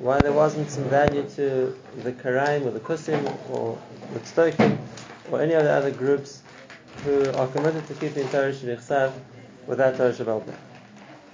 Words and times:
why 0.00 0.18
there 0.18 0.32
wasn't 0.32 0.70
some 0.70 0.84
value 0.84 1.22
to 1.36 1.76
the 2.02 2.12
Karaim 2.12 2.64
or 2.64 2.70
the 2.70 2.80
Kusim 2.80 3.22
or 3.50 3.78
the 4.14 4.20
Tzdokim 4.20 4.78
or 5.30 5.42
any 5.42 5.52
of 5.52 5.62
the 5.62 5.70
other 5.70 5.90
groups 5.90 6.42
who 7.04 7.30
are 7.32 7.46
committed 7.48 7.86
to 7.86 7.94
keeping 7.94 8.26
Torah 8.28 8.50
Shebichsav 8.50 9.12
without 9.66 9.96
Torah 9.98 10.12
Shabbat. 10.12 10.54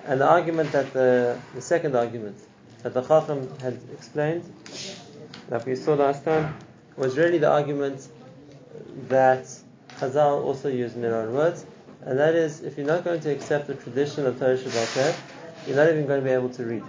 And 0.06 0.20
the 0.20 0.28
argument 0.28 0.72
that 0.72 0.92
the, 0.92 1.40
the 1.54 1.60
second 1.60 1.94
argument 1.94 2.38
that 2.82 2.92
the 2.92 3.02
Chacham 3.02 3.48
had 3.60 3.78
explained, 3.92 4.42
that 5.48 5.64
we 5.64 5.76
saw 5.76 5.94
last 5.94 6.24
time, 6.24 6.56
was 6.96 7.16
really 7.16 7.38
the 7.38 7.50
argument 7.50 8.08
that 9.08 9.44
Chazal 10.00 10.42
also 10.42 10.68
used 10.68 10.96
in 10.96 11.02
their 11.02 11.14
own 11.14 11.32
words, 11.34 11.64
and 12.02 12.18
that 12.18 12.34
is 12.34 12.62
if 12.62 12.76
you're 12.76 12.86
not 12.86 13.04
going 13.04 13.20
to 13.20 13.30
accept 13.30 13.68
the 13.68 13.74
tradition 13.74 14.26
of 14.26 14.40
Torah 14.40 14.58
Shabbat, 14.58 15.16
you're 15.68 15.76
not 15.76 15.88
even 15.88 16.06
going 16.06 16.20
to 16.20 16.24
be 16.24 16.32
able 16.32 16.50
to 16.50 16.64
read. 16.64 16.82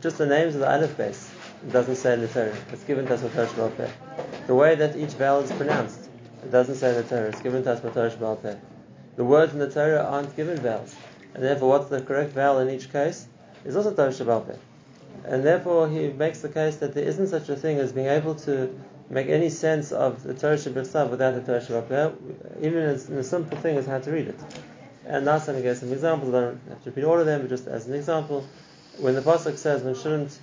Just 0.00 0.16
the 0.16 0.26
names 0.26 0.54
of 0.54 0.60
the 0.60 0.72
Aleph 0.72 0.96
base 0.96 1.30
it 1.62 1.72
doesn't 1.72 1.96
say 1.96 2.16
the 2.16 2.26
Torah. 2.26 2.56
It's 2.72 2.84
given 2.84 3.06
to 3.06 3.14
us 3.14 3.22
with 3.22 3.34
Torah. 3.34 3.92
The 4.46 4.54
way 4.54 4.74
that 4.74 4.96
each 4.96 5.10
vowel 5.10 5.40
is 5.40 5.52
pronounced, 5.52 6.08
it 6.42 6.50
doesn't 6.50 6.76
say 6.76 6.94
the 6.94 7.02
Torah. 7.02 7.28
It's 7.28 7.42
given 7.42 7.62
to 7.64 7.72
us 7.72 7.82
with 7.82 7.92
Torah. 7.92 8.58
The 9.16 9.24
words 9.24 9.52
in 9.52 9.58
the 9.58 9.70
Torah 9.70 10.02
aren't 10.02 10.34
given 10.36 10.56
vowels, 10.56 10.96
and 11.34 11.44
therefore, 11.44 11.68
what's 11.68 11.90
the 11.90 12.00
correct 12.00 12.32
vowel 12.32 12.60
in 12.60 12.70
each 12.70 12.90
case 12.90 13.26
is 13.66 13.76
also 13.76 13.92
Torah 13.92 14.08
Shabbat. 14.08 14.56
And 15.26 15.44
therefore, 15.44 15.86
he 15.86 16.08
makes 16.08 16.40
the 16.40 16.48
case 16.48 16.76
that 16.76 16.94
there 16.94 17.04
isn't 17.04 17.26
such 17.26 17.50
a 17.50 17.56
thing 17.56 17.76
as 17.76 17.92
being 17.92 18.06
able 18.06 18.34
to 18.46 18.74
make 19.10 19.28
any 19.28 19.50
sense 19.50 19.92
of 19.92 20.22
the 20.22 20.32
Torah 20.32 20.56
Shabbat 20.56 21.10
without 21.10 21.34
the 21.34 21.42
Torah 21.42 21.60
Shabbat, 21.60 22.62
even 22.62 22.84
as 22.84 23.10
in 23.10 23.18
a 23.18 23.22
simple 23.22 23.58
thing 23.58 23.76
as 23.76 23.84
how 23.84 23.98
to 23.98 24.10
read 24.10 24.28
it. 24.28 24.40
And 25.04 25.26
now 25.26 25.36
I'm 25.36 25.60
give 25.60 25.76
some 25.76 25.92
examples. 25.92 26.32
I 26.32 26.40
don't 26.40 26.60
have 26.70 26.82
to 26.84 26.90
repeat 26.90 27.04
all 27.04 27.18
of 27.20 27.26
them, 27.26 27.42
but 27.42 27.50
just 27.50 27.66
as 27.66 27.86
an 27.86 27.94
example, 27.94 28.46
when 28.98 29.14
the 29.14 29.22
pasuk 29.22 29.56
says 29.56 29.82
one 29.82 29.94
shouldn't, 29.94 30.38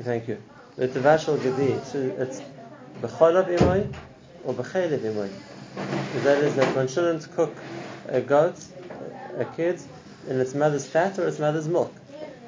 thank 0.00 0.28
you, 0.28 0.38
the 0.76 0.88
tavashal 0.88 1.40
gedi, 1.42 1.72
it's 1.72 2.42
b'cholav 3.00 3.56
imoy 3.56 3.94
or 4.44 4.54
b'chelev 4.54 4.98
imoy. 4.98 5.30
That 6.22 6.38
is 6.38 6.54
that 6.56 6.74
one 6.76 6.88
shouldn't 6.88 7.30
cook 7.34 7.54
a 8.08 8.20
goat, 8.20 8.56
a 9.36 9.44
kid, 9.44 9.80
in 10.28 10.40
its 10.40 10.54
mother's 10.54 10.86
fat 10.86 11.18
or 11.18 11.26
its 11.26 11.38
mother's 11.38 11.68
milk. 11.68 11.92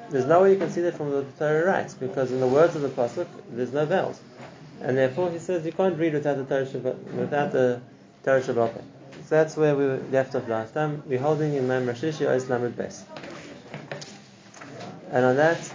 There's 0.09 0.25
no 0.25 0.41
way 0.43 0.53
you 0.53 0.57
can 0.57 0.69
see 0.71 0.81
that 0.81 0.95
from 0.95 1.11
the 1.11 1.23
Torah 1.37 1.65
writes, 1.65 1.93
because 1.93 2.31
in 2.31 2.39
the 2.39 2.47
words 2.47 2.75
of 2.75 2.81
the 2.81 2.89
pasuk, 2.89 3.27
there's 3.51 3.73
no 3.73 3.85
vowels, 3.85 4.19
and 4.81 4.97
therefore 4.97 5.29
he 5.31 5.39
says 5.39 5.65
you 5.65 5.73
can't 5.73 5.97
read 5.97 6.13
without 6.13 6.37
the 6.37 6.45
Torah 6.45 6.95
without 7.15 7.51
the 7.51 7.81
Torah 8.23 8.41
Shabbat. 8.41 8.81
So 9.25 9.35
that's 9.35 9.57
where 9.57 9.75
we 9.75 9.85
left 10.11 10.35
off 10.35 10.47
last 10.47 10.73
time. 10.73 11.03
We're 11.05 11.19
holding 11.19 11.55
in 11.55 11.67
Mam 11.67 11.85
Rashishi 11.85 12.25
Ois 12.25 12.47
Lamed 12.47 12.77
Bes. 12.77 13.03
And 15.09 15.25
on 15.25 15.35
that, 15.37 15.73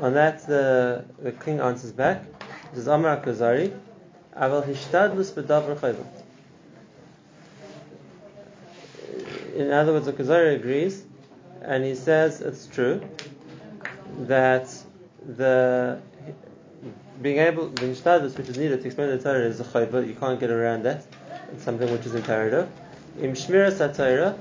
on 0.00 0.14
that 0.14 0.46
the, 0.46 1.04
the 1.18 1.32
king 1.32 1.60
answers 1.60 1.92
back. 1.92 2.22
This 2.70 2.80
is 2.80 2.86
Amar 2.86 3.16
Kuzari. 3.22 3.74
Aval 4.36 4.66
hishtadlus 4.66 5.32
chayvot. 5.32 6.06
In 9.54 9.70
other 9.70 9.92
words, 9.92 10.06
the 10.06 10.12
Kuzari 10.12 10.56
agrees, 10.56 11.04
and 11.62 11.84
he 11.84 11.94
says 11.94 12.40
it's 12.40 12.66
true 12.66 13.00
that 14.22 14.68
the 15.24 16.00
being 17.22 17.38
able 17.38 17.68
the 17.68 17.86
hishtadlus 17.86 18.36
which 18.36 18.48
is 18.48 18.58
needed 18.58 18.80
to 18.80 18.86
explain 18.86 19.08
the 19.08 19.18
Torah 19.18 19.46
is 19.46 19.60
a 19.60 19.64
chayvot. 19.64 20.06
You 20.06 20.14
can't 20.14 20.38
get 20.38 20.50
around 20.50 20.82
that. 20.82 21.06
It's 21.52 21.64
something 21.64 21.90
which 21.90 22.04
is 22.04 22.14
imperative. 22.14 22.68
Im 23.20 23.32
shmiras 23.32 23.78
haTorah 23.78 24.36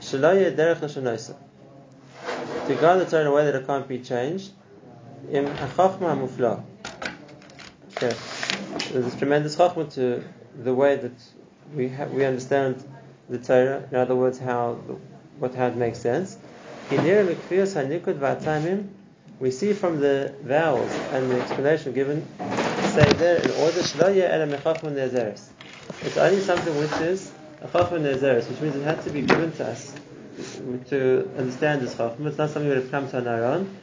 shelo 0.00 0.56
derech. 0.56 1.34
To 2.68 2.74
guard 2.74 3.00
the 3.00 3.06
Torah 3.06 3.22
in 3.22 3.26
a 3.28 3.32
way 3.32 3.46
that 3.46 3.54
it 3.54 3.66
can't 3.66 3.88
be 3.88 3.98
changed. 3.98 4.50
Im 5.32 5.46
achachma 5.46 6.14
mufla. 6.14 6.62
Okay, 7.96 8.14
there's 8.92 9.06
this 9.06 9.14
tremendous 9.16 9.56
chachma 9.56 9.90
to 9.94 10.22
the 10.62 10.74
way 10.74 10.96
that 10.96 11.12
we 11.74 11.88
ha- 11.88 12.04
we 12.12 12.26
understand 12.26 12.84
the 13.30 13.38
Torah. 13.38 13.88
In 13.90 13.96
other 13.96 14.14
words, 14.14 14.38
how 14.38 14.78
the, 14.86 14.96
what 15.38 15.54
how 15.54 15.68
it 15.68 15.76
makes 15.76 15.98
sense. 15.98 16.36
We 16.90 16.98
see 19.50 19.72
from 19.72 20.00
the 20.00 20.34
vowels 20.42 20.92
and 21.12 21.30
the 21.30 21.40
explanation 21.40 21.94
given, 21.94 22.26
say 22.92 23.10
there 23.14 23.36
in 23.40 23.50
order 23.62 23.78
it's 26.02 26.16
only 26.18 26.40
something 26.40 26.78
which 26.78 26.92
is 27.00 27.32
a 27.62 27.68
chachma 27.68 27.98
nezeres, 27.98 28.46
which 28.50 28.60
means 28.60 28.76
it 28.76 28.82
had 28.82 29.02
to 29.04 29.10
be 29.10 29.22
given 29.22 29.52
to 29.52 29.68
us 29.68 29.97
to 30.90 31.30
understand 31.36 31.82
this 31.82 31.94
chachma. 31.94 32.26
It's 32.26 32.38
not 32.38 32.50
something 32.50 32.68
that 32.68 32.76
have 32.76 32.90
come 32.90 33.08
to 33.10 33.18
on 33.18 33.28
our 33.28 33.44
own. 33.44 33.76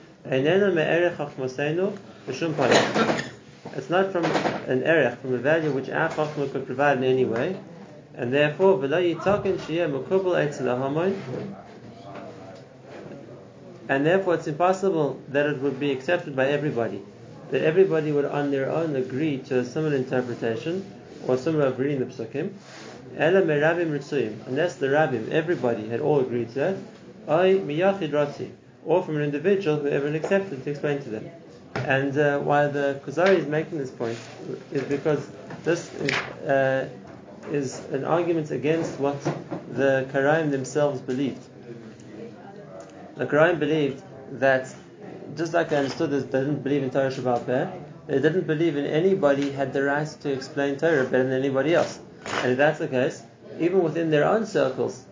It's 3.75 3.89
not 3.89 4.11
from 4.11 4.25
an 4.25 4.83
erech, 4.83 5.19
from 5.19 5.33
a 5.33 5.37
value 5.37 5.71
which 5.71 5.89
our 5.89 6.09
chachma 6.09 6.51
could 6.51 6.65
provide 6.65 6.97
in 6.97 7.03
any 7.03 7.25
way, 7.25 7.57
and 8.15 8.33
therefore, 8.33 8.81
and 13.87 14.05
therefore 14.05 14.33
it's 14.33 14.47
impossible 14.47 15.19
that 15.29 15.45
it 15.45 15.61
would 15.61 15.79
be 15.79 15.91
accepted 15.91 16.35
by 16.35 16.47
everybody. 16.47 17.01
That 17.51 17.61
everybody 17.61 18.11
would 18.11 18.25
on 18.25 18.49
their 18.49 18.71
own 18.71 18.95
agree 18.95 19.37
to 19.49 19.59
a 19.59 19.65
similar 19.65 19.95
interpretation 19.95 20.83
or 21.27 21.37
similar 21.37 21.67
of 21.67 21.77
the 21.77 22.05
psukim. 22.05 22.53
Ela 23.17 23.41
merabim 23.41 24.47
unless 24.47 24.75
the 24.75 24.87
rabbim, 24.87 25.31
everybody 25.31 25.87
had 25.87 26.01
all 26.01 26.19
agreed 26.19 26.49
to 26.49 26.55
that. 26.55 26.75
I 27.27 27.59
miyachid 27.65 28.11
ratzi, 28.11 28.51
or 28.85 29.03
from 29.03 29.17
an 29.17 29.23
individual 29.23 29.77
who 29.77 29.87
everyone 29.87 30.15
accepted 30.15 30.63
to 30.63 30.69
explain 30.69 31.01
to 31.03 31.09
them. 31.09 31.29
And 31.75 32.17
uh, 32.17 32.39
why 32.39 32.67
the 32.67 32.99
Kuzari 33.05 33.37
is 33.37 33.47
making 33.47 33.77
this 33.77 33.91
point 33.91 34.17
is 34.71 34.83
because 34.83 35.27
this 35.63 35.93
is, 35.95 36.11
uh, 36.47 36.89
is 37.51 37.79
an 37.91 38.03
argument 38.03 38.51
against 38.51 38.99
what 38.99 39.21
the 39.71 40.07
Karaim 40.11 40.51
themselves 40.51 41.01
believed. 41.01 41.43
The 43.15 43.25
Karaim 43.25 43.59
believed 43.59 44.03
that 44.39 44.73
just 45.35 45.53
like 45.53 45.69
they 45.69 45.77
understood 45.77 46.11
this, 46.11 46.23
they 46.25 46.39
didn't 46.39 46.63
believe 46.63 46.83
in 46.83 46.89
Torah 46.89 47.11
Shabbat 47.11 47.81
they 48.07 48.19
didn't 48.19 48.45
believe 48.45 48.77
in 48.77 48.85
anybody 48.85 49.51
had 49.51 49.73
the 49.73 49.81
right 49.83 50.07
to 50.21 50.31
explain 50.31 50.77
Torah 50.77 51.05
better 51.05 51.23
than 51.23 51.33
anybody 51.33 51.73
else. 51.73 51.99
And 52.45 52.51
if 52.51 52.59
that's 52.59 52.77
the 52.77 52.87
case, 52.87 53.23
even 53.59 53.81
within 53.81 54.11
their 54.11 54.23
own 54.23 54.45
circles, 54.45 55.03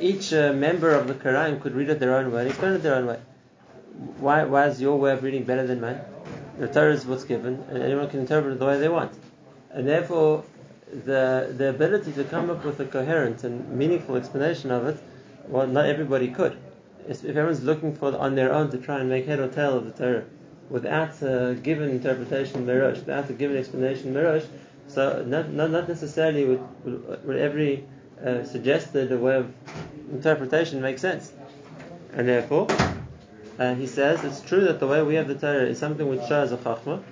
each 0.00 0.32
uh, 0.32 0.52
member 0.52 0.90
of 0.90 1.06
the 1.06 1.14
Karaim 1.14 1.62
could 1.62 1.76
read 1.76 1.88
it 1.88 2.00
their 2.00 2.16
own 2.16 2.32
way 2.32 2.40
and 2.40 2.50
explain 2.50 2.72
it 2.72 2.82
their 2.82 2.96
own 2.96 3.06
way. 3.06 3.20
Why, 4.18 4.42
why 4.42 4.66
is 4.66 4.80
your 4.80 4.98
way 4.98 5.12
of 5.12 5.22
reading 5.22 5.44
better 5.44 5.64
than 5.64 5.80
mine? 5.80 6.00
The 6.58 6.66
Torah 6.66 6.92
is 6.92 7.06
what's 7.06 7.22
given, 7.22 7.64
and 7.68 7.80
anyone 7.80 8.10
can 8.10 8.18
interpret 8.18 8.54
it 8.54 8.58
the 8.58 8.66
way 8.66 8.80
they 8.80 8.88
want. 8.88 9.12
And 9.70 9.86
therefore, 9.86 10.42
the, 10.92 11.54
the 11.56 11.68
ability 11.68 12.14
to 12.14 12.24
come 12.24 12.50
up 12.50 12.64
with 12.64 12.80
a 12.80 12.84
coherent 12.84 13.44
and 13.44 13.68
meaningful 13.68 14.16
explanation 14.16 14.72
of 14.72 14.84
it, 14.88 15.00
well, 15.46 15.68
not 15.68 15.86
everybody 15.86 16.32
could. 16.32 16.58
If 17.08 17.24
everyone's 17.24 17.62
looking 17.62 17.94
for 17.94 18.16
on 18.16 18.34
their 18.34 18.52
own 18.52 18.72
to 18.72 18.78
try 18.78 18.98
and 18.98 19.08
make 19.08 19.26
head 19.26 19.38
or 19.38 19.46
tail 19.46 19.78
of 19.78 19.84
the 19.84 19.92
Torah, 19.92 20.24
without 20.68 21.22
a 21.22 21.54
given 21.62 21.90
interpretation 21.90 22.66
Mirosh, 22.66 22.96
without 22.96 23.30
a 23.30 23.34
given 23.34 23.56
explanation 23.56 24.12
Mirosh, 24.12 24.46
so 24.94 25.24
not, 25.24 25.50
not, 25.50 25.70
not 25.70 25.88
necessarily 25.88 26.44
would, 26.44 27.24
would, 27.24 27.36
every 27.36 27.84
uh, 28.24 28.44
suggested 28.44 29.10
way 29.20 29.36
of 29.36 29.52
interpretation 30.12 30.80
make 30.80 30.98
sense. 30.98 31.32
And 32.12 32.28
therefore, 32.28 32.68
uh, 33.58 33.74
he 33.74 33.86
says 33.86 34.22
it's 34.24 34.40
true 34.40 34.64
that 34.64 34.80
the 34.80 34.86
way 34.86 35.02
we 35.02 35.14
have 35.14 35.28
the 35.28 35.34
Torah 35.34 35.64
is 35.64 35.78
something 35.78 36.08
which 36.08 36.26
shows 36.28 36.52
a 36.52 36.56
chachma, 36.56 37.02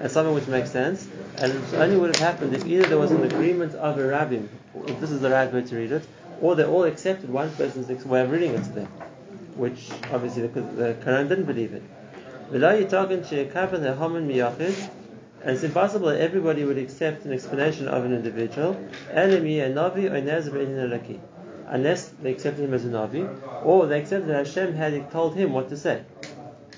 and 0.00 0.10
something 0.10 0.34
which 0.34 0.46
makes 0.46 0.70
sense, 0.70 1.08
and 1.38 1.52
it 1.52 1.74
only 1.74 1.96
would 1.96 2.16
have 2.16 2.34
happened 2.34 2.54
if 2.54 2.66
either 2.66 2.86
there 2.86 2.98
was 2.98 3.10
an 3.10 3.24
agreement 3.24 3.74
of 3.74 3.98
a 3.98 4.06
rabbin, 4.06 4.48
if 4.86 5.00
this 5.00 5.10
is 5.10 5.20
the 5.20 5.30
right 5.30 5.52
way 5.52 5.62
to 5.62 5.76
read 5.76 5.92
it, 5.92 6.06
or 6.40 6.54
they 6.54 6.64
all 6.64 6.84
accepted 6.84 7.30
one 7.30 7.50
person's 7.56 7.88
way 8.04 8.22
of 8.22 8.30
reading 8.30 8.54
it 8.54 8.62
to 8.64 8.70
them, 8.70 8.86
which 9.56 9.90
obviously 10.12 10.46
the, 10.46 10.60
the 10.60 10.94
Quran 11.04 11.28
didn't 11.28 11.44
believe 11.44 11.72
in. 11.72 11.86
And 15.46 15.54
it's 15.54 15.62
impossible 15.62 16.08
that 16.08 16.20
everybody 16.20 16.64
would 16.64 16.76
accept 16.76 17.24
an 17.24 17.32
explanation 17.32 17.86
of 17.86 18.04
an 18.04 18.12
individual, 18.12 18.76
unless 21.68 22.08
they 22.20 22.32
accepted 22.32 22.64
him 22.64 22.74
as 22.74 22.84
a 22.84 22.88
Navi, 22.88 23.64
or 23.64 23.86
they 23.86 24.00
accepted 24.00 24.28
that 24.28 24.44
Hashem 24.44 24.74
had 24.74 25.08
told 25.12 25.36
him 25.36 25.52
what 25.52 25.68
to 25.68 25.76
say. 25.76 26.02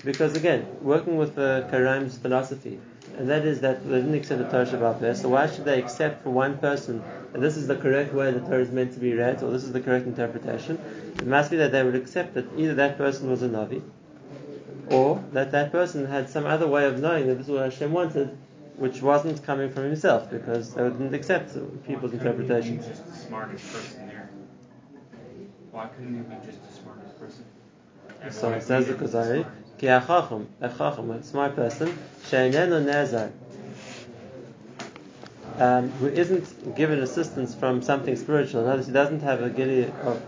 Because 0.05 0.35
again, 0.35 0.67
working 0.83 1.17
with 1.17 1.35
uh, 1.35 1.61
the 1.61 1.67
Karaim's 1.71 2.19
philosophy, 2.19 2.79
and 3.17 3.27
that 3.27 3.43
is 3.43 3.61
that 3.61 3.83
they 3.89 4.01
didn't 4.01 4.13
accept 4.13 4.39
the 4.39 4.47
Torah 4.47 4.67
Shabbat 4.67 5.15
so 5.15 5.29
why 5.29 5.49
should 5.49 5.65
they 5.65 5.79
accept 5.79 6.21
for 6.21 6.29
one 6.29 6.59
person 6.59 7.01
that 7.33 7.41
this 7.41 7.57
is 7.57 7.65
the 7.65 7.75
correct 7.75 8.13
way 8.13 8.29
the 8.29 8.39
Torah 8.39 8.61
is 8.61 8.69
meant 8.69 8.93
to 8.93 8.99
be 8.99 9.15
read, 9.15 9.41
or 9.41 9.49
this 9.49 9.63
is 9.63 9.71
the 9.73 9.81
correct 9.81 10.05
interpretation? 10.05 10.77
It 11.15 11.25
must 11.25 11.49
be 11.49 11.57
that 11.57 11.71
they 11.71 11.81
would 11.83 11.95
accept 11.95 12.35
that 12.35 12.45
either 12.55 12.75
that 12.75 12.99
person 12.99 13.31
was 13.31 13.41
a 13.41 13.49
Navi, 13.49 13.81
or 14.91 15.23
that 15.31 15.53
that 15.53 15.71
person 15.71 16.05
had 16.05 16.29
some 16.29 16.45
other 16.45 16.67
way 16.67 16.85
of 16.85 16.99
knowing 16.99 17.25
that 17.25 17.39
this 17.39 17.47
is 17.47 17.51
what 17.51 17.63
Hashem 17.63 17.91
wanted, 17.91 18.37
which 18.79 19.01
wasn't 19.01 19.43
coming 19.43 19.69
from 19.69 19.83
himself, 19.83 20.31
because 20.31 20.73
they 20.73 20.83
didn't 20.83 21.13
accept 21.13 21.53
people's 21.85 22.13
interpretations. 22.13 22.87
Just 22.87 23.05
the 23.05 23.13
smartest 23.13 23.73
person 23.73 24.07
there. 24.07 24.29
Why 25.71 25.87
couldn't 25.87 26.15
he 26.15 26.21
be 26.21 26.35
just 26.45 26.65
the 26.65 26.81
smartest 26.81 27.19
person? 27.19 27.45
So 28.31 28.51
it 28.51 28.63
says 28.63 28.87
the 28.87 28.93
Kuzari, 28.93 29.45
Ki 29.77 29.87
a 29.87 30.01
chacham, 30.01 30.47
a 30.61 31.23
smart 31.23 31.55
person, 31.55 31.97
she'enenu 32.27 32.85
nezar, 32.85 33.31
um, 35.57 35.89
who 35.91 36.07
isn't 36.07 36.75
given 36.75 36.99
assistance 36.99 37.53
from 37.53 37.81
something 37.81 38.15
spiritual, 38.15 38.61
in 38.61 38.67
other 38.67 38.77
words, 38.77 38.87
he 38.87 38.93
doesn't 38.93 39.21
have 39.21 39.41
a 39.41 39.49
gili 39.49 39.85
of, 39.85 40.21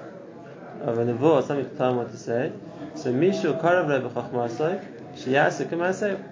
of 0.82 0.98
a 0.98 1.06
nevuah 1.06 1.46
something 1.46 1.70
to 1.70 1.76
tell 1.76 1.92
him 1.92 1.98
what 1.98 2.12
to 2.12 2.18
say, 2.18 2.52
so 2.96 3.14
mishu 3.14 3.60
karav 3.62 3.88
le 3.88 4.10
b'chachmasoi, 4.10 4.86
she'yasu 5.18 5.70
k'masei. 5.70 6.31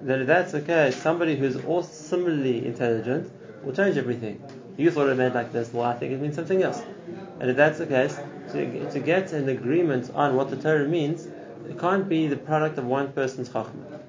Then 0.00 0.20
if 0.20 0.26
that's 0.26 0.52
the 0.52 0.60
case, 0.62 0.96
somebody 0.96 1.36
who's 1.36 1.56
also 1.64 1.90
similarly 1.90 2.66
intelligent 2.66 3.30
will 3.64 3.74
change 3.74 3.96
everything. 3.96 4.42
You 4.76 4.90
thought 4.90 5.08
it 5.08 5.16
meant 5.16 5.34
like 5.34 5.52
this, 5.52 5.72
well 5.72 5.84
I 5.84 5.94
think 5.96 6.12
it 6.12 6.20
means 6.20 6.36
something 6.36 6.62
else. 6.62 6.82
And 7.38 7.50
if 7.50 7.56
that's 7.56 7.78
the 7.78 7.86
case, 7.86 8.18
to, 8.52 8.90
to 8.90 8.98
get 8.98 9.32
an 9.32 9.48
agreement 9.48 10.10
on 10.14 10.36
what 10.36 10.50
the 10.50 10.56
Torah 10.56 10.88
means, 10.88 11.26
it 11.68 11.78
can't 11.78 12.08
be 12.08 12.26
the 12.26 12.36
product 12.36 12.78
of 12.78 12.86
one 12.86 13.12
person's 13.12 13.48
chachma. 13.48 14.00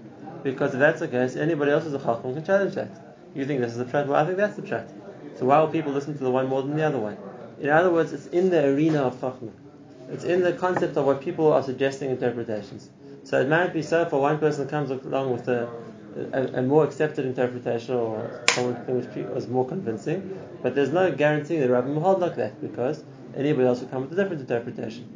Because 0.44 0.74
if 0.74 0.80
that's 0.80 1.00
the 1.00 1.08
case, 1.08 1.36
anybody 1.36 1.72
else's 1.72 1.94
is 1.94 2.02
a 2.02 2.06
chacham 2.06 2.34
can 2.34 2.44
challenge 2.44 2.76
that. 2.76 2.90
You 3.36 3.46
think 3.46 3.62
this 3.62 3.76
is 3.76 3.78
the? 3.78 3.86
Well, 3.86 4.16
I 4.16 4.26
think 4.26 4.38
that's 4.38 4.56
the 4.56 4.64
pshat. 4.64 4.90
So 5.38 5.46
why 5.46 5.60
will 5.60 5.68
people 5.68 5.92
listen 5.92 6.18
to 6.18 6.24
the 6.24 6.32
one 6.32 6.48
more 6.48 6.62
than 6.62 6.76
the 6.76 6.84
other 6.84 7.00
one? 7.00 7.18
In 7.60 7.70
other 7.70 7.92
words, 7.92 8.12
it's 8.12 8.28
in 8.28 8.50
the 8.50 8.66
arena 8.66 9.04
of 9.04 9.16
chachma. 9.16 9.52
It's 10.10 10.24
in 10.24 10.42
the 10.42 10.54
concept 10.54 10.98
of 10.98 11.06
what 11.06 11.22
people 11.22 11.54
are 11.54 11.64
suggesting 11.64 12.10
interpretations. 12.10 12.90
So 13.24 13.40
it 13.40 13.48
might 13.48 13.74
be 13.74 13.82
so 13.82 14.06
for 14.06 14.20
one 14.20 14.40
person 14.40 14.68
comes 14.68 14.90
along 14.90 15.32
with 15.32 15.48
a, 15.48 15.70
a, 16.34 16.60
a 16.60 16.62
more 16.62 16.84
accepted 16.84 17.26
interpretation 17.26 17.96
or 17.96 18.44
something 18.52 18.98
which 18.98 19.28
was 19.34 19.48
more 19.48 19.68
convincing, 19.68 20.38
but 20.62 20.76
there's 20.76 20.92
no 20.92 21.12
guarantee 21.12 21.58
that 21.58 21.70
Rabbi 21.70 21.90
will 21.90 22.02
hold 22.02 22.20
like 22.20 22.36
that 22.36 22.60
because 22.62 23.04
anybody 23.36 23.68
else 23.68 23.82
will 23.82 23.88
come 23.88 24.02
with 24.02 24.14
a 24.14 24.16
different 24.24 24.42
interpretation. 24.42 25.08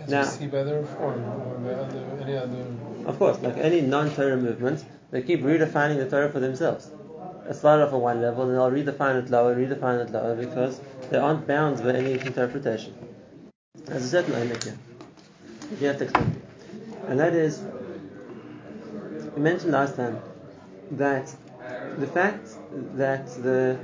As 0.00 0.10
Now- 0.10 0.22
see 0.24 0.46
by 0.48 0.64
the 0.64 0.80
reform 0.80 1.22
or 1.24 1.54
by 1.58 1.72
other, 1.74 2.04
any 2.22 2.36
other. 2.36 2.66
Of 3.06 3.18
course, 3.18 3.40
like 3.40 3.56
any 3.56 3.80
non-Torah 3.80 4.36
movement, 4.36 4.84
they 5.10 5.22
keep 5.22 5.42
redefining 5.42 5.98
the 5.98 6.08
Torah 6.08 6.30
for 6.30 6.40
themselves. 6.40 6.90
They 7.46 7.52
start 7.52 7.80
off 7.80 7.92
at 7.92 8.00
one 8.00 8.20
level, 8.20 8.44
and 8.44 8.54
they'll 8.54 8.70
redefine 8.70 9.22
it 9.22 9.30
lower, 9.30 9.54
redefine 9.54 10.04
it 10.04 10.10
lower, 10.10 10.36
because 10.36 10.80
they 11.10 11.18
aren't 11.18 11.46
bound 11.46 11.78
by 11.78 11.94
any 11.94 12.12
interpretation. 12.12 12.94
There's 13.86 14.04
a 14.04 14.08
certain 14.08 14.34
element 14.34 14.62
here. 14.62 14.78
You 15.80 15.86
have 15.88 15.98
to 15.98 16.04
explain. 16.04 16.41
And 17.06 17.18
that 17.18 17.34
is, 17.34 17.62
we 19.34 19.42
mentioned 19.42 19.72
last 19.72 19.96
time 19.96 20.20
that 20.92 21.34
the 21.98 22.06
fact 22.06 22.48
that 22.94 23.26
the 23.42 23.78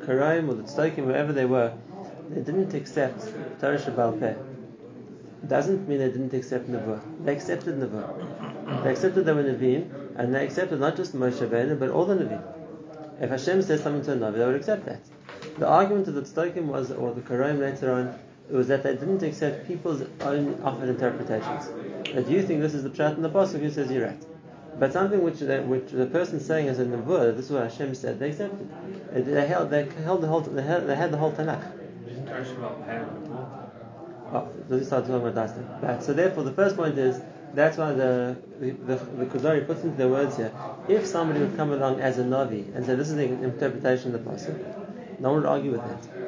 Karaim 0.00 0.48
or 0.48 0.54
the 0.54 0.62
Tzdokim, 0.62 1.06
wherever 1.06 1.32
they 1.32 1.44
were, 1.44 1.72
they 2.30 2.40
didn't 2.40 2.74
accept 2.74 3.32
Torah 3.60 3.78
Shabbal 3.78 4.18
Peh, 4.18 4.34
doesn't 5.46 5.88
mean 5.88 5.98
they 5.98 6.10
didn't 6.10 6.32
accept 6.32 6.70
Nebuah. 6.70 7.00
They 7.24 7.34
accepted 7.34 7.78
Nebuah. 7.78 8.82
They 8.82 8.90
accepted 8.90 9.26
they 9.26 9.32
were 9.32 9.44
Nevi'im, 9.44 10.16
and 10.16 10.34
they 10.34 10.44
accepted 10.44 10.80
not 10.80 10.96
just 10.96 11.14
Moshe 11.14 11.46
Rabbeinu, 11.46 11.78
but 11.78 11.90
all 11.90 12.06
the 12.06 12.14
Nevi'im. 12.14 12.42
If 13.20 13.30
Hashem 13.30 13.62
says 13.62 13.82
something 13.82 14.02
to 14.06 14.12
a 14.12 14.16
Navi, 14.16 14.38
they 14.38 14.46
would 14.46 14.56
accept 14.56 14.86
that. 14.86 15.00
The 15.58 15.68
argument 15.68 16.08
of 16.08 16.14
the 16.14 16.22
Tzdokim 16.22 16.64
was, 16.64 16.90
or 16.90 17.12
the 17.12 17.20
Karaim 17.20 17.60
later 17.60 17.92
on, 17.92 18.18
was 18.50 18.68
that 18.68 18.82
they 18.82 18.94
didn't 18.94 19.22
accept 19.22 19.66
people's 19.66 20.02
own 20.20 20.60
offered 20.62 20.88
interpretations. 20.88 21.68
That 22.14 22.28
you 22.28 22.42
think 22.42 22.60
this 22.60 22.74
is 22.74 22.82
the 22.82 22.90
pshat 22.90 23.14
and 23.14 23.24
the 23.24 23.30
pasuk, 23.30 23.60
who 23.60 23.70
says 23.70 23.90
you're 23.90 24.06
right. 24.06 24.22
But 24.78 24.92
something 24.92 25.22
which 25.22 25.38
the, 25.38 25.62
which 25.62 25.90
the 25.90 26.06
person 26.06 26.40
saying 26.40 26.66
is 26.66 26.78
a 26.78 26.84
nevuah, 26.84 27.36
this 27.36 27.46
is 27.46 27.52
what 27.52 27.62
Hashem 27.62 27.94
said, 27.94 28.18
they 28.18 28.30
accepted. 28.30 28.68
They 29.12 29.46
held, 29.46 29.70
they 29.70 29.88
held 30.02 30.20
the 30.20 30.26
whole, 30.26 30.40
they 30.40 30.62
had, 30.62 30.86
they 30.86 30.96
had 30.96 31.12
the 31.12 31.16
whole 31.16 31.32
Tanakh. 31.32 31.64
Oh, 34.32 34.48
so 34.68 35.00
talking 35.00 35.14
about. 35.14 35.82
Right. 35.82 36.02
So 36.02 36.12
therefore, 36.12 36.42
the 36.42 36.52
first 36.52 36.76
point 36.76 36.98
is 36.98 37.20
that's 37.54 37.76
why 37.76 37.92
the 37.92 38.36
the, 38.58 38.72
the, 38.72 38.96
the 38.96 39.26
Kuzari 39.26 39.64
puts 39.64 39.84
into 39.84 39.96
their 39.96 40.08
words 40.08 40.36
here. 40.36 40.52
If 40.88 41.06
somebody 41.06 41.40
would 41.40 41.56
come 41.56 41.72
along 41.72 42.00
as 42.00 42.18
a 42.18 42.24
navi 42.24 42.74
and 42.74 42.84
say 42.84 42.96
this 42.96 43.10
is 43.10 43.16
the 43.16 43.24
interpretation 43.24 44.12
of 44.14 44.24
the 44.24 44.30
pasuk, 44.30 45.20
no 45.20 45.32
one 45.32 45.42
would 45.42 45.48
argue 45.48 45.70
with 45.72 45.82
that. 45.82 46.23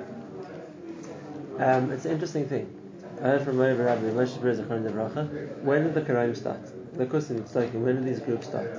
Um, 1.58 1.90
it's 1.90 2.04
an 2.04 2.12
interesting 2.12 2.46
thing. 2.48 2.72
I 3.18 3.28
heard 3.28 3.42
from 3.42 3.58
Rabbi 3.58 3.82
Rabbi 3.82 4.02
Moshe 4.10 4.38
Bracha. 4.38 5.62
When 5.62 5.84
did 5.84 5.94
the 5.94 6.02
Karaim 6.02 6.36
start? 6.36 6.60
The 6.94 7.06
Kusim 7.06 7.40
Tzdokim. 7.40 7.80
When 7.82 7.96
did 7.96 8.04
these 8.04 8.20
groups 8.20 8.46
start? 8.46 8.70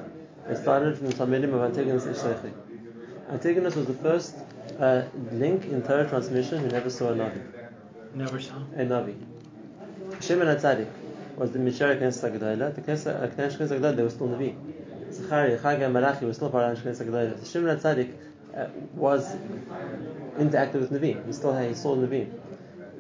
They 0.48 0.56
started 0.56 0.98
from 0.98 1.08
the 1.08 1.14
Talmidim 1.14 1.54
of 1.54 1.62
Antigonus 1.76 2.06
Ishlechi. 2.06 2.54
Antigonus 3.32 3.76
was 3.76 3.88
the 3.88 3.94
first 3.96 4.36
uh, 4.80 5.04
link 5.32 5.66
in 5.66 5.82
Torah 5.82 6.08
transmission 6.08 6.60
who 6.60 6.68
never 6.68 6.90
saw 6.90 7.10
a 7.10 7.16
navi 7.16 7.42
Never 8.14 8.40
saw. 8.40 8.58
a 8.76 8.86
Navi. 8.86 9.16
Shimon 10.22 10.48
HaTzadik 10.48 10.88
was 11.36 11.52
the 11.52 11.60
Mishra 11.60 11.96
Knesset 11.96 12.32
HaGedolah. 12.40 12.76
The 12.76 12.82
Knesset 12.82 13.36
HaGedolah, 13.36 13.96
they 13.96 14.04
were 14.04 14.10
still 14.10 14.28
Navi. 14.28 14.56
Zechariah, 15.12 15.58
Chagai, 15.60 15.92
Malachi 15.92 16.26
were 16.26 16.34
still 16.34 16.50
part 16.50 16.72
of 16.72 16.84
the 16.84 16.90
Knesset 16.90 17.08
HaGedolah. 17.08 17.52
Shimon 17.52 17.78
HaTzadik 17.78 18.14
uh, 18.56 18.68
was 18.94 19.36
interactive 20.38 20.80
with 20.82 20.92
Navi. 20.92 21.26
He 21.26 21.34
still 21.34 21.54
had, 21.54 21.70
he 21.70 21.76
saw 21.76 21.96
Navi. 21.96 22.30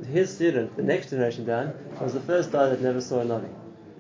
His 0.06 0.34
student, 0.34 0.76
the 0.76 0.84
next 0.84 1.10
generation 1.10 1.46
down, 1.46 1.74
was 2.00 2.14
the 2.14 2.20
first 2.20 2.52
guy 2.52 2.70
that 2.70 2.82
never 2.82 3.02
saw 3.02 3.22
a 3.22 3.26
Navi. 3.26 3.50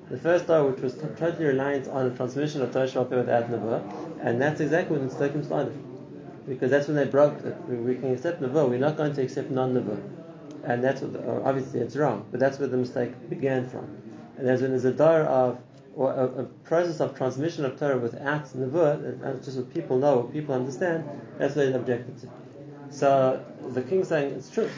The 0.09 0.17
first 0.17 0.47
guy 0.47 0.61
which 0.61 0.79
was 0.79 0.95
totally 1.17 1.45
reliant 1.45 1.88
on 1.88 2.09
the 2.09 2.15
transmission 2.15 2.61
of 2.61 2.71
Torah 2.71 2.88
Shabbat 2.88 3.09
without 3.09 3.49
Nebuah, 3.49 4.19
and 4.21 4.41
that's 4.41 4.61
exactly 4.61 4.97
when 4.97 5.07
the 5.07 5.13
Tzdokim 5.13 5.44
started. 5.44 5.77
Because 6.47 6.71
that's 6.71 6.88
when 6.88 6.95
they 6.95 7.05
broke 7.05 7.41
that 7.41 7.67
we 7.67 7.95
can 7.95 8.13
accept 8.13 8.41
Nebuah, 8.41 8.69
we're 8.69 8.79
not 8.79 8.95
going 8.95 9.13
to 9.13 9.21
accept 9.21 9.49
non-Nebuah. 9.49 10.01
And 10.63 10.83
that's 10.83 11.01
what, 11.01 11.13
the, 11.13 11.41
obviously 11.44 11.79
it's 11.81 11.95
wrong, 11.95 12.25
but 12.31 12.39
that's 12.39 12.59
where 12.59 12.67
the 12.67 12.77
mistake 12.77 13.29
began 13.29 13.67
from. 13.67 13.85
And 14.38 14.47
there's 14.47 14.61
when 14.61 14.71
there's 14.71 14.85
a 14.85 14.93
dar 14.93 15.23
of, 15.23 15.59
or 15.95 16.13
a, 16.13 16.25
a 16.41 16.43
process 16.63 17.00
of 17.01 17.17
transmission 17.17 17.65
of 17.65 17.77
Torah 17.77 17.97
without 17.97 18.45
Nebuah, 18.55 19.43
just 19.43 19.57
what 19.57 19.73
people 19.73 19.97
know, 19.97 20.19
what 20.19 20.31
people 20.31 20.53
understand, 20.53 21.09
that's 21.38 21.55
what 21.55 21.65
it 21.65 21.75
objected 21.75 22.17
to. 22.19 22.29
So 22.89 23.44
the 23.69 23.81
king's 23.81 24.07
saying 24.07 24.34
it's 24.34 24.50
true. 24.50 24.69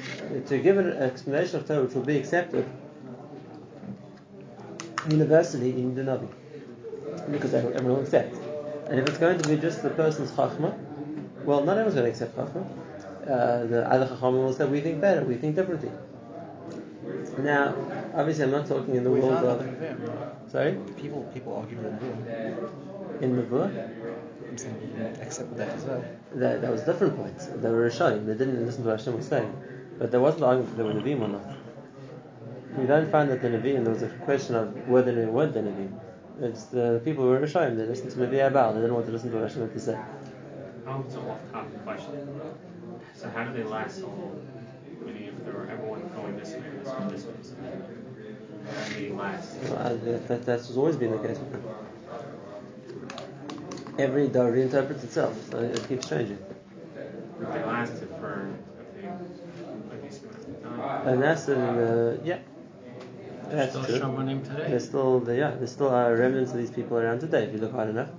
To 0.47 0.57
give 0.57 0.77
an 0.77 0.93
explanation 0.93 1.57
of 1.57 1.67
Torah 1.67 1.83
which 1.83 1.93
will 1.93 2.03
be 2.03 2.17
accepted 2.17 2.65
universally 5.09 5.71
in 5.71 5.95
the 5.95 6.01
Navi. 6.01 6.27
Because 7.31 7.53
everyone 7.53 7.87
will 7.87 8.01
accept. 8.01 8.35
And 8.89 8.99
if 8.99 9.07
it's 9.07 9.17
going 9.17 9.39
to 9.39 9.47
be 9.47 9.57
just 9.57 9.83
the 9.83 9.89
person's 9.91 10.31
chachma, 10.31 10.77
well, 11.43 11.63
not 11.63 11.77
everyone's 11.77 11.95
going 11.95 12.05
to 12.05 12.11
accept 12.11 12.35
chachma. 12.35 12.67
Uh, 13.23 13.65
the 13.65 13.91
other 13.91 14.07
chachamim 14.07 14.43
will 14.43 14.53
say 14.53 14.65
we 14.65 14.81
think 14.81 14.99
better, 14.99 15.23
we 15.23 15.35
think 15.35 15.55
differently. 15.55 15.91
Now, 17.37 17.75
obviously, 18.15 18.45
I'm 18.45 18.51
not 18.51 18.67
talking 18.67 18.95
in 18.95 19.03
the 19.03 19.11
We 19.11 19.19
world 19.21 19.45
of 19.45 20.51
sorry 20.51 20.77
People, 20.97 21.29
people 21.33 21.55
argue 21.55 21.77
in 23.21 23.35
the 23.35 23.43
book. 23.43 23.71
I'm 24.47 24.57
saying 24.57 24.93
we 24.97 25.03
accept 25.21 25.55
that 25.57 25.69
as 25.69 25.83
well. 25.83 26.03
That, 26.35 26.61
that 26.61 26.71
was 26.71 26.81
different 26.83 27.17
points. 27.17 27.47
They 27.47 27.69
were 27.69 27.89
Rishayim. 27.89 28.25
They 28.25 28.33
didn't 28.33 28.65
listen 28.65 28.83
to 28.83 28.89
what 28.89 28.99
Hashem 28.99 29.15
was 29.17 29.27
saying. 29.27 29.51
But 29.97 30.11
there 30.11 30.19
wasn't 30.19 30.43
argument 30.43 30.71
if 30.71 30.77
they 30.77 30.83
were 30.83 30.93
Nevi'im 30.93 31.21
or 31.21 31.27
not. 31.27 31.57
We 32.77 32.85
don't 32.85 33.09
find 33.11 33.29
that 33.31 33.41
the 33.41 33.49
Nevi'im, 33.49 33.83
there 33.83 33.93
was 33.93 34.03
a 34.03 34.09
question 34.09 34.55
of 34.55 34.87
whether 34.87 35.13
they 35.13 35.25
were 35.25 35.47
the 35.47 35.61
Nevi'im. 35.61 35.99
It's 36.41 36.65
the 36.65 37.01
people 37.03 37.23
who 37.23 37.31
were 37.31 37.39
Rishayim. 37.39 37.75
They 37.77 37.85
listened 37.85 38.11
to 38.11 38.17
Nevi 38.17 38.39
Abal. 38.49 38.73
They 38.75 38.81
didn't 38.81 38.93
want 38.93 39.07
to 39.07 39.11
listen 39.11 39.31
to 39.31 39.37
what 39.37 39.49
Hashem 39.49 39.61
had 39.63 39.73
to 39.73 39.79
say. 39.79 39.99
Oh, 40.87 41.03
it's 41.05 41.15
an 41.15 41.21
off-topic 41.21 41.83
question. 41.83 42.41
So 43.15 43.29
how 43.29 43.43
do 43.43 43.53
they 43.53 43.63
last 43.63 43.99
so 43.99 44.07
long? 44.07 44.47
Meaning, 45.05 45.23
if 45.23 45.45
there 45.45 45.53
were 45.53 45.67
everyone 45.69 46.09
going 46.15 46.37
this 46.37 46.53
way, 46.53 46.63
this 46.83 46.87
way, 46.87 47.07
this 47.09 47.25
way, 47.25 47.33
so 47.41 47.55
how 48.75 48.87
do 48.87 48.93
they 48.93 49.09
last? 49.11 49.57
Uh, 49.63 49.95
that, 50.03 50.27
that, 50.27 50.45
that's 50.45 50.75
always 50.77 50.95
been 50.95 51.11
the 51.11 51.27
case. 51.27 51.39
Every 53.99 54.29
dog 54.29 54.53
reinterprets 54.53 55.03
itself, 55.03 55.35
so 55.51 55.59
it 55.59 55.85
keeps 55.89 56.07
changing. 56.07 56.39
They 56.95 57.63
lasted 57.65 58.07
for 58.19 58.49
a 59.91 59.95
decent 59.97 60.31
amount 60.63 60.81
of 61.07 61.47
time. 61.47 61.57
And 61.57 61.79
uh, 61.79 62.21
yeah. 62.23 62.39
That's 63.49 63.71
Still 63.71 63.83
true. 63.83 64.39
Today. 64.43 64.69
There's 64.69 64.85
still, 64.85 65.19
the, 65.19 65.35
yeah, 65.35 65.51
there's 65.51 65.71
still 65.71 65.93
uh, 65.93 66.11
remnants 66.11 66.51
of 66.51 66.57
these 66.59 66.71
people 66.71 66.97
around 66.97 67.19
today 67.19 67.43
if 67.43 67.53
you 67.53 67.59
look 67.59 67.73
hard 67.73 67.89
enough. 67.89 68.09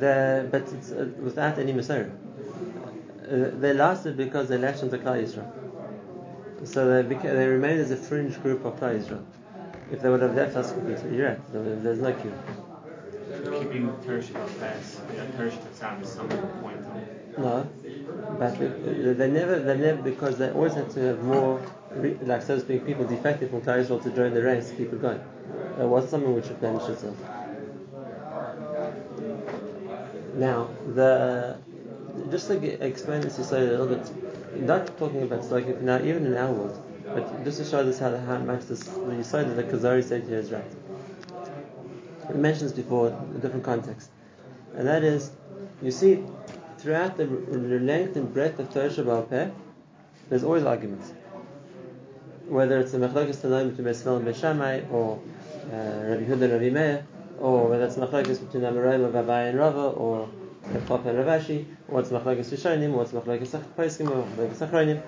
They're, 0.00 0.44
but 0.50 0.62
it's 0.62 0.90
uh, 0.90 1.08
without 1.20 1.58
any 1.58 1.72
Mesorah. 1.72 2.10
Uh, 2.10 3.50
they 3.60 3.72
lasted 3.72 4.16
because 4.16 4.48
they 4.48 4.58
latched 4.58 4.82
onto 4.82 4.98
Klal 4.98 5.22
Yisrael. 5.22 5.48
So 6.66 7.02
they, 7.02 7.14
beca- 7.14 7.22
they 7.36 7.46
remained 7.46 7.80
as 7.80 7.92
a 7.92 7.96
fringe 7.96 8.40
group 8.42 8.64
of 8.64 8.80
Klal 8.80 8.98
Yisrael. 9.00 9.24
If 9.92 10.02
they 10.02 10.08
would 10.08 10.22
have 10.22 10.34
left 10.34 10.56
us 10.56 10.72
completely, 10.72 11.16
you're 11.16 11.28
right. 11.28 11.52
There's 11.52 12.00
no 12.00 12.12
cure. 12.12 12.34
Keeping 13.26 13.88
Shabbat 14.22 14.48
fast, 14.50 14.98
Torah 15.36 15.50
Shabbat 15.50 16.02
is 16.02 16.14
to 16.14 16.22
point. 16.62 16.80
No, 17.38 17.68
but 18.38 18.58
they, 18.58 19.12
they 19.14 19.28
never, 19.28 19.58
they 19.58 19.76
never, 19.76 20.00
because 20.00 20.38
they 20.38 20.50
always 20.50 20.74
had 20.74 20.88
to 20.90 21.00
have 21.00 21.22
more, 21.22 21.60
like 22.22 22.42
so 22.42 22.54
to 22.54 22.60
speak, 22.60 22.86
people 22.86 23.04
defected 23.04 23.50
from 23.50 23.62
Klal 23.62 23.84
Yisrael 23.84 24.02
to 24.04 24.10
join 24.10 24.32
the 24.32 24.40
to 24.40 24.74
keep 24.76 24.92
it 24.92 25.02
going. 25.02 25.20
It 25.80 25.84
wasn't 25.84 26.10
something 26.12 26.34
which 26.34 26.48
replenished 26.48 26.88
itself. 26.88 27.16
Now, 30.36 30.68
the 30.94 31.56
just 32.30 32.48
to 32.48 32.86
explain 32.86 33.22
this 33.22 33.36
to 33.36 33.42
a 33.58 33.58
little 33.58 33.86
bit, 33.86 34.62
not 34.62 34.98
talking 34.98 35.22
about 35.22 35.44
Stoic 35.44 35.80
now, 35.82 35.98
even 35.98 36.26
in 36.26 36.36
our 36.36 36.52
world, 36.52 36.82
but 37.04 37.44
just 37.44 37.58
to 37.58 37.64
show 37.64 37.84
this 37.84 37.98
how, 37.98 38.16
how 38.16 38.38
much 38.38 38.66
this 38.66 38.84
the 38.84 39.24
side 39.24 39.46
of 39.46 39.56
the 39.56 39.64
Kuzari 39.64 40.04
said 40.04 40.24
here 40.24 40.38
is 40.38 40.52
right. 40.52 40.75
We 42.28 42.40
mentioned 42.40 42.70
this 42.70 42.76
before 42.76 43.08
in 43.08 43.36
a 43.36 43.38
different 43.38 43.64
context, 43.64 44.10
and 44.74 44.86
that 44.86 45.04
is, 45.04 45.30
you 45.80 45.90
see, 45.90 46.24
throughout 46.78 47.16
the, 47.16 47.26
the 47.26 47.80
length 47.80 48.16
and 48.16 48.32
breadth 48.32 48.58
of 48.58 48.72
Torah 48.72 48.90
Shabbal 48.90 49.28
Peh, 49.30 49.48
there's 50.28 50.42
always 50.42 50.64
arguments. 50.64 51.12
Whether 52.48 52.80
it's 52.80 52.94
a 52.94 52.98
Machlokes 52.98 53.36
Tanoim 53.36 53.70
between 53.70 53.86
Beismel 53.86 54.16
and 54.18 54.26
Beishamai, 54.26 54.90
or 54.90 55.20
uh, 55.72 55.76
Rabbi 55.76 56.24
Huda 56.24 56.42
and 56.42 56.52
Rabbi 56.52 56.70
Meir, 56.70 57.06
or 57.38 57.68
whether 57.68 57.84
it's 57.84 57.96
Machlokes 57.96 58.40
between 58.40 58.62
Amoraim 58.64 59.04
of 59.04 59.14
Abai 59.14 59.50
and 59.50 59.58
Rava, 59.58 59.88
or 59.90 60.28
Papa 60.86 61.08
and 61.10 61.18
Ravashi, 61.18 61.64
or 61.88 62.00
it's 62.00 62.10
Machlokes 62.10 62.50
Rishonim, 62.52 62.94
or 62.94 63.02
it's 63.02 63.12
Machlokes 63.12 63.62
Poskim, 63.76 64.10
or 64.10 64.24
Machlokes 64.36 64.68
Achronim. 64.68 65.02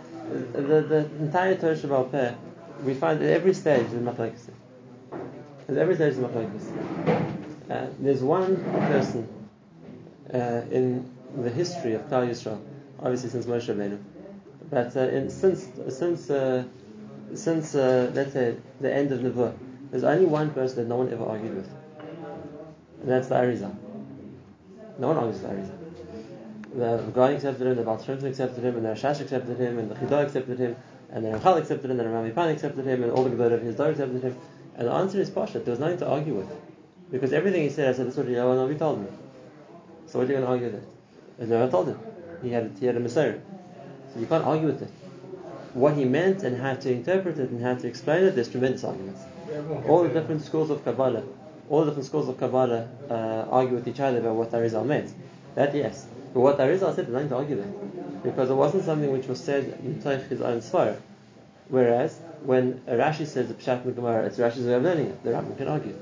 The, 0.53 0.61
the, 0.61 0.81
the 0.83 0.99
entire 1.21 1.57
Torah 1.57 1.77
Shabbal 1.77 2.11
Peh, 2.11 2.35
we 2.85 2.95
find 2.95 3.21
at 3.23 3.29
every 3.29 3.55
stage 3.55 3.87
there's 3.91 4.03
Machlokes. 4.03 4.51
At 5.69 5.77
every 5.77 5.97
there's 5.97 6.17
Machlokes. 6.17 6.67
Uh, 7.69 7.87
there's 7.99 8.23
one 8.23 8.57
person 8.65 9.29
uh, 10.33 10.63
in 10.71 11.11
the 11.37 11.51
history 11.51 11.93
of 11.93 12.09
Klal 12.09 12.27
Yisrael, 12.27 12.59
obviously 13.01 13.29
since 13.29 13.45
Moshe 13.45 13.69
Rabbeinu, 13.69 13.99
but 14.71 14.97
uh, 14.97 15.01
in, 15.01 15.29
since 15.29 15.69
since 15.91 16.31
uh, 16.31 16.65
since 17.35 17.75
uh, 17.75 18.11
let's 18.15 18.33
say 18.33 18.57
the 18.81 18.91
end 18.91 19.13
of 19.13 19.21
Nebuah, 19.21 19.53
there's 19.91 20.05
only 20.05 20.25
one 20.25 20.51
person 20.53 20.77
that 20.77 20.89
no 20.89 20.97
one 20.97 21.13
ever 21.13 21.27
argued 21.27 21.57
with, 21.57 21.71
and 23.03 23.11
that's 23.11 23.29
the 23.29 23.35
Arizal. 23.35 23.77
No 24.99 25.09
one 25.09 25.19
argues 25.19 25.43
with 25.43 25.51
the 25.51 26.85
Arizal. 26.85 27.07
The 27.07 27.13
Gaon 27.13 27.35
accepted 27.35 27.67
him, 27.67 27.77
the 27.77 27.83
Baal 27.83 27.97
accepted 27.97 28.65
him, 28.65 28.77
and 28.77 28.87
the 28.87 28.91
Rashash 28.91 29.21
accepted 29.21 29.59
him, 29.59 29.79
and 29.79 29.91
the 29.91 29.97
Chidah 29.97 30.25
accepted 30.25 30.59
him, 30.59 30.77
and 31.11 31.25
the 31.25 31.31
Ramchal 31.31 31.59
accepted 31.59 31.91
him, 31.91 32.01
and 32.01 32.01
the 32.01 32.05
Ramipan 32.05 32.53
accepted 32.53 32.87
him, 32.87 33.03
and 33.03 33.13
all 33.13 33.25
the 33.25 33.31
Gedolah 33.31 33.53
of 33.53 33.63
his 33.63 33.77
Dor 33.77 33.91
accepted 33.91 34.23
him. 34.23 34.37
And 34.79 34.87
the 34.87 34.93
answer 34.93 35.21
is 35.21 35.29
Pasha. 35.29 35.59
There 35.59 35.73
was 35.73 35.81
nothing 35.81 35.99
to 35.99 36.09
argue 36.09 36.35
with. 36.35 36.49
Because 37.11 37.33
everything 37.33 37.63
he 37.63 37.71
said, 37.71 37.89
I 37.89 37.93
said, 37.97 38.07
that's 38.07 38.17
what 38.17 38.29
Yahweh 38.29 38.79
told 38.79 39.01
me. 39.01 39.09
So 40.07 40.19
what 40.19 40.29
are 40.29 40.33
you 40.33 40.39
going 40.39 40.45
to 40.45 40.49
argue 40.49 40.67
with 40.67 40.77
it? 40.77 40.89
As 41.41 41.49
Noah 41.49 41.71
told 41.71 41.89
him. 41.89 41.99
He 42.43 42.51
had, 42.51 42.77
he 42.79 42.87
had 42.87 42.97
a 42.97 43.01
Mesorah. 43.01 43.41
So 44.13 44.21
you 44.21 44.27
can't 44.27 44.45
argue 44.45 44.69
with 44.69 44.83
it. 44.83 44.91
What 45.75 45.95
he 45.95 46.05
meant 46.05 46.45
and 46.45 46.57
how 46.61 46.75
to 46.75 46.91
interpret 46.91 47.39
it 47.39 47.51
and 47.51 47.63
how 47.63 47.75
to 47.75 47.87
explain 47.87 48.25
it, 48.25 48.35
there's 48.35 48.49
tremendous 48.49 48.85
arguments. 48.85 49.21
All 49.89 50.05
the 50.05 50.11
different 50.11 50.43
schools 50.43 50.71
of 50.71 50.85
Kabbalah, 50.85 51.25
all 51.69 51.81
the 51.81 51.87
different 51.87 52.07
schools 52.07 52.29
of 52.29 52.39
Kabbalah 52.39 52.89
uh, 53.11 53.47
argue 53.51 53.75
with 53.75 53.89
each 53.89 54.01
other 54.01 54.19
about 54.19 54.37
what 54.37 54.51
Arizal 54.53 54.87
meant. 54.87 55.13
That 55.55 55.75
yes. 55.75 56.07
But 56.33 56.41
what 56.41 56.59
Arizal 56.59 56.95
said, 56.95 57.07
there's 57.07 57.15
nothing 57.15 57.31
to 57.31 57.37
argue 57.37 57.57
with. 57.57 58.23
Because 58.23 58.51
it 58.51 58.55
wasn't 58.55 58.85
something 58.85 59.11
which 59.13 59.27
was 59.27 59.43
said 59.43 59.79
in 59.83 60.01
his 60.01 60.41
own 60.41 60.61
Sfar. 60.61 60.99
Whereas, 61.69 62.21
when 62.43 62.81
Rashi 62.89 63.27
says 63.27 63.49
the 63.49 63.55
Pshat 63.55 63.83
in 63.83 63.89
the 63.89 63.93
Gemara, 63.93 64.27
it's 64.27 64.39
Rashi's 64.39 64.67
way 64.67 64.75
of 64.75 64.83
learning 64.83 65.07
it, 65.07 65.25
the 65.25 65.31
Rambam 65.31 65.57
can 65.57 65.69
argue 65.69 65.95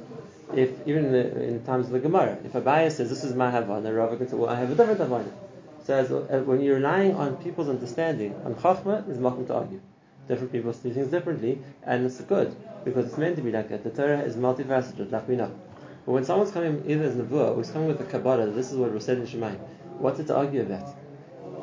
if 0.54 0.86
even 0.86 1.06
in 1.06 1.12
the, 1.12 1.42
in 1.42 1.64
times 1.64 1.86
of 1.86 1.92
the 1.92 1.98
Gemara, 1.98 2.38
if 2.44 2.52
Abaya 2.52 2.90
says 2.90 3.08
this 3.08 3.24
is 3.24 3.34
my 3.34 3.50
Havana, 3.50 3.82
the 3.82 3.92
Rava 3.92 4.16
can 4.16 4.28
say, 4.28 4.36
well, 4.36 4.50
I 4.50 4.58
have 4.58 4.70
a 4.70 4.74
different 4.74 5.00
Havana. 5.00 5.30
So 5.84 5.94
as, 5.94 6.10
uh, 6.10 6.42
when 6.44 6.60
you're 6.60 6.76
relying 6.76 7.14
on 7.14 7.36
people's 7.36 7.68
understanding, 7.68 8.34
on 8.44 8.54
Chachma, 8.54 9.08
is 9.08 9.18
nothing 9.18 9.46
to 9.48 9.54
argue. 9.54 9.80
Different 10.28 10.52
people 10.52 10.72
see 10.72 10.90
things 10.90 11.08
differently, 11.08 11.58
and 11.84 12.06
it's 12.06 12.20
good 12.20 12.54
because 12.84 13.06
it's 13.06 13.18
meant 13.18 13.36
to 13.36 13.42
be 13.42 13.52
like 13.52 13.68
that. 13.68 13.84
The 13.84 13.90
Torah 13.90 14.20
is 14.20 14.36
multifaceted, 14.36 15.10
like 15.12 15.28
we 15.28 15.36
know. 15.36 15.52
But 16.04 16.12
when 16.12 16.24
someone's 16.24 16.52
coming 16.52 16.82
either 16.88 17.04
as 17.04 17.14
Nebuah 17.14 17.54
or 17.54 17.56
he's 17.56 17.70
coming 17.70 17.88
with 17.88 18.00
a 18.00 18.04
Kabbalah, 18.04 18.46
this 18.50 18.70
is 18.70 18.76
what 18.76 18.92
was 18.92 19.04
said 19.04 19.18
in 19.18 19.26
Shemaim. 19.26 19.58
What's 19.98 20.20
it 20.20 20.26
to 20.28 20.36
argue 20.36 20.62
about? 20.62 20.94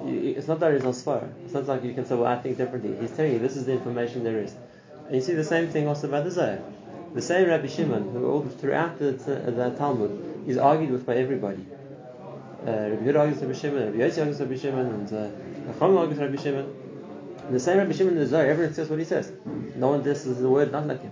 It's 0.06 0.48
not 0.48 0.60
that 0.60 0.74
he's 0.74 0.84
on 0.84 0.92
Sfar. 0.92 1.30
It's 1.46 1.54
not 1.54 1.66
like 1.68 1.84
you 1.84 1.94
can 1.94 2.06
say, 2.06 2.16
well, 2.16 2.26
I 2.26 2.38
think 2.38 2.58
differently. 2.58 2.96
He's 3.00 3.12
telling 3.12 3.34
you 3.34 3.40
this 3.40 3.56
is 3.56 3.66
the 3.66 3.72
information 3.72 4.24
there 4.24 4.40
is. 4.40 4.56
And 5.06 5.16
you 5.16 5.22
see 5.22 5.34
the 5.34 5.44
same 5.44 5.68
thing 5.68 5.88
also 5.88 6.08
about 6.08 6.24
the 6.24 6.32
Zohar. 6.32 6.60
The 7.14 7.22
same 7.22 7.48
Rabbi 7.48 7.68
Shimon, 7.68 8.12
who 8.12 8.28
all 8.28 8.42
throughout 8.42 8.98
the, 8.98 9.12
the 9.12 9.76
Talmud 9.78 10.48
is 10.48 10.58
argued 10.58 10.92
with 10.92 11.06
by 11.06 11.16
everybody. 11.16 11.66
Uh, 12.66 12.72
Rabbi 12.72 13.06
Yehuda 13.06 13.20
argues 13.20 13.42
with 13.42 13.50
Rabbi 13.50 13.60
Shimon, 13.60 13.86
Rabbi 13.86 13.98
Yossi 13.98 14.20
argues 14.20 14.40
with 14.40 14.50
Rabbi 14.50 14.62
Shimon, 14.62 14.86
and 14.88 15.14
uh, 15.14 15.86
argues 15.86 16.10
with 16.10 16.20
Rabbi 16.20 16.42
Shimon. 16.42 16.76
And 17.46 17.56
the 17.56 17.60
same 17.60 17.78
Rabbi 17.78 17.92
Shimon 17.92 18.14
in 18.14 18.20
the 18.20 18.26
Zohar, 18.26 18.46
everyone 18.46 18.74
says 18.74 18.90
what 18.90 19.00
he 19.00 19.06
says. 19.06 19.32
No 19.76 19.90
one 19.90 20.02
disses 20.02 20.40
the 20.40 20.50
word 20.50 20.72
not 20.72 20.88
like 20.88 21.02
him. 21.02 21.12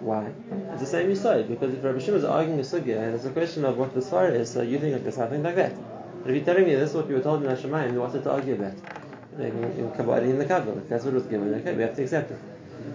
Why? 0.00 0.30
It's 0.72 0.80
the 0.80 0.86
same 0.86 1.08
Yisod, 1.08 1.48
because 1.48 1.72
if 1.72 1.82
Rabbi 1.82 2.00
Shimon 2.00 2.18
is 2.18 2.24
arguing 2.24 2.60
a 2.60 2.62
sugya 2.62 2.98
and 3.00 3.14
it's 3.14 3.24
a 3.24 3.30
question 3.30 3.64
of 3.64 3.78
what 3.78 3.94
the 3.94 4.00
svara 4.00 4.32
is, 4.32 4.50
so 4.50 4.62
you 4.62 4.78
think 4.78 4.92
like 4.92 5.04
this, 5.04 5.18
I 5.18 5.28
think 5.28 5.44
like 5.44 5.56
that. 5.56 5.72
But 6.22 6.30
if 6.30 6.36
you're 6.36 6.44
telling 6.44 6.64
me 6.64 6.74
this 6.74 6.90
is 6.90 6.96
what 6.96 7.08
you 7.08 7.14
were 7.14 7.22
told 7.22 7.44
in 7.44 7.48
Hashemayim, 7.48 7.94
what's 7.94 8.14
it 8.14 8.24
to 8.24 8.32
argue 8.32 8.54
about? 8.54 8.74
In, 9.38 9.44
in 9.44 9.78
in 9.78 10.38
the 10.38 10.44
Kabbalah, 10.44 10.80
that's 10.88 11.04
what 11.04 11.14
was 11.14 11.22
given, 11.24 11.54
okay, 11.54 11.74
we 11.74 11.82
have 11.82 11.94
to 11.96 12.02
accept 12.02 12.32
it 12.32 12.38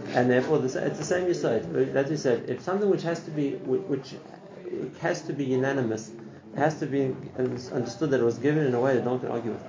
and 0.09 0.29
therefore 0.29 0.59
this, 0.59 0.75
it's 0.75 0.99
the 0.99 1.05
same 1.05 1.27
Yisod. 1.27 1.95
As 1.95 2.09
you 2.09 2.17
said, 2.17 2.49
if 2.49 2.61
something 2.61 2.89
which 2.89 3.03
has 3.03 3.23
to 3.23 3.31
be 3.31 3.51
which 3.51 4.15
has 4.99 5.21
to 5.23 5.33
be 5.33 5.45
unanimous, 5.45 6.11
has 6.55 6.79
to 6.79 6.85
be 6.85 7.15
understood 7.37 8.11
that 8.11 8.19
it 8.19 8.23
was 8.23 8.37
given 8.37 8.65
in 8.65 8.73
a 8.73 8.79
way 8.79 8.95
that 8.95 9.03
no 9.03 9.11
one 9.11 9.19
can 9.19 9.29
argue 9.29 9.51
with. 9.51 9.63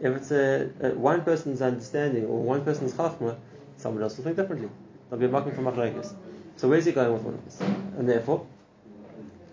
If 0.00 0.16
it's 0.16 0.30
a, 0.30 0.70
a 0.82 0.90
one 0.94 1.22
person's 1.22 1.60
understanding 1.60 2.24
or 2.24 2.40
one 2.40 2.64
person's 2.64 2.92
chachma, 2.94 3.36
someone 3.76 4.02
else 4.02 4.16
will 4.16 4.24
think 4.24 4.36
differently. 4.36 4.70
There'll 5.08 5.20
be 5.20 5.30
marking 5.30 5.52
for 5.52 5.62
machlokes. 5.62 6.14
So 6.56 6.68
where's 6.68 6.84
he 6.84 6.92
going 6.92 7.12
with 7.12 7.24
all 7.24 7.34
of 7.34 7.44
this? 7.44 7.60
And 7.60 8.08
therefore, 8.08 8.46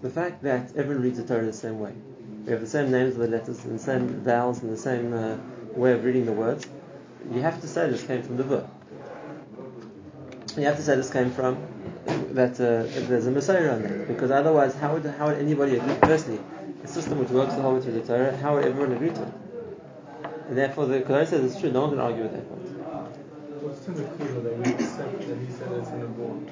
the 0.02 0.10
fact 0.10 0.44
that 0.44 0.76
everyone 0.76 1.04
reads 1.04 1.18
the 1.18 1.26
Torah 1.26 1.46
the 1.46 1.54
same 1.54 1.80
way, 1.80 1.94
we 2.46 2.52
have 2.52 2.62
the 2.62 2.68
same 2.68 2.92
names 2.92 3.16
of 3.16 3.22
the 3.22 3.28
letters 3.28 3.64
and 3.66 3.80
the 3.80 3.84
same 3.84 4.08
vowels 4.22 4.62
and 4.62 4.72
the 4.72 4.78
same 4.78 5.14
uh, 5.14 5.38
way 5.74 5.94
of 5.94 6.04
reading 6.04 6.26
the 6.26 6.32
words, 6.32 6.66
you 7.32 7.42
have 7.42 7.60
to 7.62 7.68
say 7.68 7.90
this 7.90 8.04
came 8.04 8.24
from 8.24 8.38
the 8.38 8.44
book 10.58 10.64
you 10.64 10.70
have 10.70 10.78
to 10.78 10.84
say 10.84 10.96
this 10.96 11.12
came 11.12 11.30
from 11.30 11.56
that 12.34 12.54
uh, 12.54 12.90
there's 13.08 13.28
a 13.28 13.32
Mesorah 13.32 13.76
on 13.76 13.84
that, 13.84 14.08
because 14.08 14.32
otherwise, 14.32 14.74
how 14.74 14.94
would 14.94 15.06
how 15.06 15.28
would 15.28 15.38
anybody 15.38 15.78
agree? 15.78 15.94
Firstly, 16.02 16.40
a 16.84 16.88
system 16.88 17.20
which 17.20 17.30
works 17.30 17.54
the 17.54 17.62
whole 17.62 17.76
way 17.76 17.82
through 17.82 17.94
the 17.94 18.02
Torah, 18.02 18.36
how 18.38 18.56
would 18.56 18.66
everyone 18.66 18.92
agree 18.94 19.10
to 19.12 19.22
it? 19.22 19.34
And 20.50 20.58
therefore, 20.58 20.88
the 20.88 21.02
Quran 21.02 21.28
says 21.28 21.52
it's 21.52 21.62
true. 21.62 21.72
No 21.72 21.82
one 21.82 21.92
can 21.92 22.00
argue 22.00 22.24
with 22.24 22.32
that 22.32 22.50
point. 22.50 22.62
What's 23.62 23.88
in 23.88 23.94
the 23.94 24.04
Kula 24.04 24.44
that 24.46 24.58
we 24.58 24.84
accept 24.84 25.20
that 25.28 25.38
he 25.38 25.52
said 25.52 25.72
it's 25.74 25.90
in 25.90 26.00
the 26.00 26.08
book? 26.08 26.50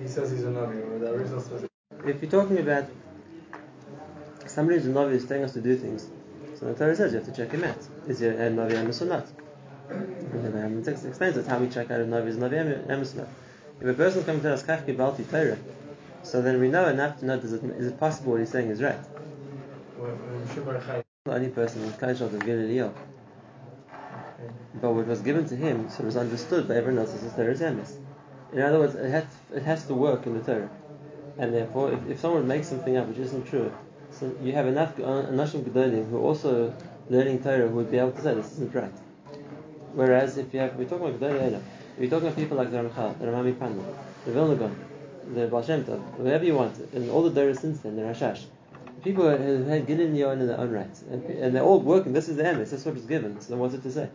He 0.00 0.08
says 0.08 0.30
he's 0.32 0.42
a 0.42 0.48
Navi, 0.48 0.82
or 0.82 0.98
that 0.98 1.16
Rizal 1.16 1.40
says. 1.40 1.68
If 2.04 2.22
you're 2.22 2.30
talking 2.30 2.58
about 2.58 2.86
somebody 4.46 4.78
who's 4.78 4.86
a 4.86 4.90
Navi 4.90 5.12
is 5.12 5.26
telling 5.26 5.44
us 5.44 5.52
to 5.52 5.60
do 5.60 5.76
things, 5.76 6.08
so 6.58 6.66
the 6.66 6.74
Torah 6.74 6.96
says 6.96 7.12
you 7.12 7.18
have 7.20 7.28
to 7.28 7.36
check 7.36 7.52
him 7.52 7.62
out. 7.62 7.78
Is 8.08 8.18
he 8.18 8.26
a 8.26 8.50
Navi 8.50 9.00
or 9.00 9.04
not? 9.06 9.28
It 9.88 10.88
explains 10.88 11.36
it 11.36 11.46
how 11.46 11.58
we 11.58 11.68
check 11.68 11.90
out 11.90 12.00
if 12.00 12.08
Navi 12.08 12.28
is 12.28 12.90
Amos. 12.90 13.14
If 13.80 13.88
a 13.88 13.94
person 13.94 14.24
comes 14.24 14.42
to 14.42 14.52
us 14.52 14.62
Kach 14.62 14.86
Kibalti 14.86 15.28
Torah, 15.30 15.58
so 16.22 16.42
then 16.42 16.60
we 16.60 16.68
know 16.68 16.88
enough 16.88 17.20
to 17.20 17.26
know 17.26 17.34
is 17.34 17.52
it, 17.52 17.62
is 17.62 17.86
it 17.88 18.00
possible 18.00 18.32
what 18.32 18.40
he's 18.40 18.50
saying 18.50 18.70
is 18.70 18.82
right. 18.82 18.98
The 21.24 21.32
only 21.32 21.48
person 21.48 21.82
who's 21.82 21.92
Kaishal 21.92 22.32
of 22.32 22.38
Galileo. 22.40 22.92
But 24.80 24.92
what 24.92 25.06
was 25.06 25.20
given 25.20 25.46
to 25.48 25.56
him, 25.56 25.88
so 25.88 26.02
it 26.02 26.06
was 26.06 26.16
understood 26.16 26.68
by 26.68 26.76
everyone 26.76 27.00
else 27.06 27.14
as 27.14 27.32
Torah 27.34 27.52
is 27.52 27.60
Emes. 27.60 27.96
In 28.52 28.60
other 28.62 28.78
words, 28.78 28.94
it 28.94 29.10
has, 29.10 29.24
it 29.54 29.62
has 29.62 29.86
to 29.86 29.94
work 29.94 30.26
in 30.26 30.34
the 30.34 30.44
Torah. 30.44 30.70
And 31.38 31.52
therefore, 31.52 31.92
if, 31.92 32.08
if 32.08 32.20
someone 32.20 32.46
makes 32.46 32.68
something 32.68 32.96
up 32.96 33.06
which 33.08 33.18
isn't 33.18 33.46
true, 33.46 33.72
so 34.10 34.34
you 34.42 34.52
have 34.52 34.66
enough 34.66 34.98
uh, 34.98 35.26
Anashim 35.30 35.62
Gedolim 35.64 36.08
who 36.08 36.18
are 36.18 36.22
also 36.22 36.74
learning 37.10 37.42
Torah 37.42 37.68
who 37.68 37.76
would 37.76 37.90
be 37.90 37.98
able 37.98 38.12
to 38.12 38.22
say 38.22 38.34
this 38.34 38.52
isn't 38.52 38.74
right. 38.74 38.92
Whereas 39.96 40.36
if 40.36 40.52
you 40.52 40.60
have, 40.60 40.76
we're 40.76 40.84
talking 40.84 41.06
about 41.06 41.18
Gedolim 41.18 41.40
Elam, 41.40 41.64
if 41.96 42.02
you're 42.02 42.10
talking 42.10 42.28
about 42.28 42.36
people 42.36 42.58
like 42.58 42.70
the 42.70 42.76
Ramchal, 42.76 43.18
the 43.18 43.24
Ramami 43.24 43.58
Panel, 43.58 43.96
the 44.26 44.32
Vilna 44.32 44.54
Gaon, 44.54 44.76
the 45.34 45.46
Baal 45.46 45.62
Shem 45.62 45.84
Tov, 45.84 46.02
whoever 46.18 46.44
you 46.44 46.54
want, 46.54 46.76
and 46.92 47.10
all 47.10 47.22
the 47.22 47.40
Doras 47.40 47.60
since 47.60 47.80
then, 47.80 47.96
the 47.96 48.02
Rashash, 48.02 48.44
people 49.02 49.24
who 49.24 49.64
had 49.64 49.86
Gilin 49.86 50.14
Yon 50.14 50.38
in 50.38 50.48
their 50.48 50.58
own 50.60 50.70
right, 50.70 51.02
and, 51.10 51.24
and 51.24 51.56
they're 51.56 51.62
all 51.62 51.80
working. 51.80 52.12
This 52.12 52.28
is 52.28 52.36
the 52.36 52.42
Emes. 52.42 52.70
That's 52.70 52.84
what 52.84 52.94
was 52.94 53.06
given. 53.06 53.40
So 53.40 53.56
what's 53.56 53.72
it 53.72 53.82
to 53.84 53.90
say? 53.90 54.10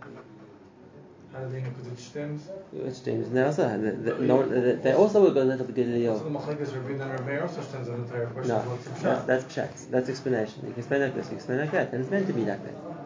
How 1.33 1.39
do 1.39 1.49
they 1.49 1.61
know? 1.61 1.69
Because 1.71 1.87
it 1.87 1.97
stems. 1.99 2.41
Which 2.71 3.03
James 3.03 3.27
and 3.27 3.37
they 3.37 3.43
also 3.43 3.67
had, 3.67 3.81
they, 3.81 4.11
they, 4.11 4.27
no, 4.27 4.47
they, 4.47 4.73
they 4.75 4.93
also 4.93 5.23
were 5.23 5.31
going 5.31 5.49
to 5.57 5.63
the 5.63 5.73
Gilin 5.73 6.15
So 6.15 6.23
the. 6.25 6.29
Machlekes 6.29 6.75
Rabbi 6.75 6.91
and 6.91 7.11
Rabbi 7.19 7.39
also 7.39 7.61
stems 7.61 7.87
in 7.87 7.97
the 7.97 8.03
entire 8.03 8.27
question. 8.27 8.49
No, 8.49 8.59
What's 8.59 8.85
that's, 8.85 9.01
pshat? 9.01 9.25
that's 9.25 9.45
pshat. 9.45 9.89
That's 9.89 10.09
explanation. 10.09 10.57
You 10.61 10.73
can 10.73 10.79
explain 10.79 11.01
like 11.01 11.15
this. 11.15 11.25
You 11.25 11.29
can 11.29 11.37
explain 11.37 11.59
like 11.61 11.71
that, 11.71 11.91
and 11.93 12.01
it's 12.01 12.11
meant 12.11 12.27
to 12.27 12.33
be 12.33 12.45
like 12.45 12.63
that. 12.63 13.00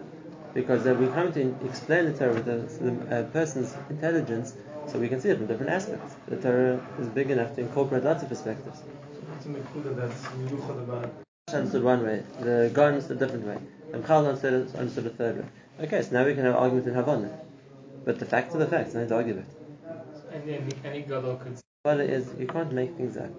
Because 0.55 0.87
uh, 0.87 0.95
we 0.95 1.07
come 1.07 1.33
to 1.33 1.53
explain 1.65 2.05
the 2.05 2.17
Torah 2.17 2.33
with 2.33 2.45
the, 2.45 2.57
the 2.83 3.19
uh, 3.19 3.23
person's 3.31 3.75
intelligence, 3.89 4.55
so 4.87 4.97
we 4.97 5.09
can 5.09 5.19
see 5.19 5.29
it 5.29 5.37
from 5.37 5.47
different 5.47 5.69
aspects. 5.69 6.15
The 6.29 6.37
Torah 6.37 6.81
is 6.97 7.07
big 7.09 7.29
enough 7.29 7.55
to 7.55 7.61
incorporate 7.61 8.05
lots 8.05 8.23
of 8.23 8.29
perspectives. 8.29 8.79
That's 11.47 11.53
understood 11.53 11.83
one 11.83 12.03
way, 12.05 12.23
the 12.39 12.71
God 12.73 12.93
understood 12.93 13.17
a 13.17 13.25
different 13.25 13.45
way, 13.45 13.59
and 13.91 14.07
Chal 14.07 14.25
understood, 14.25 14.73
understood 14.75 15.07
a 15.07 15.09
third 15.09 15.37
way. 15.39 15.45
Okay, 15.81 16.01
so 16.01 16.11
now 16.13 16.25
we 16.25 16.33
can 16.33 16.45
have 16.45 16.55
argument 16.55 16.87
in 16.87 16.93
Havana. 16.93 17.37
But 18.05 18.19
the 18.19 18.25
facts 18.25 18.55
are 18.55 18.59
the 18.59 18.67
facts, 18.67 18.93
nothing 18.93 19.09
to 19.09 19.15
argue 19.15 19.33
about. 19.33 19.45
And 20.31 20.47
then 20.47 20.71
any 20.85 21.01
gadol 21.01 21.35
could 21.35 21.59
What 21.83 21.99
it 21.99 22.09
is, 22.09 22.33
you 22.39 22.47
can't 22.47 22.71
make 22.71 22.95
things 22.95 23.17
up. 23.17 23.29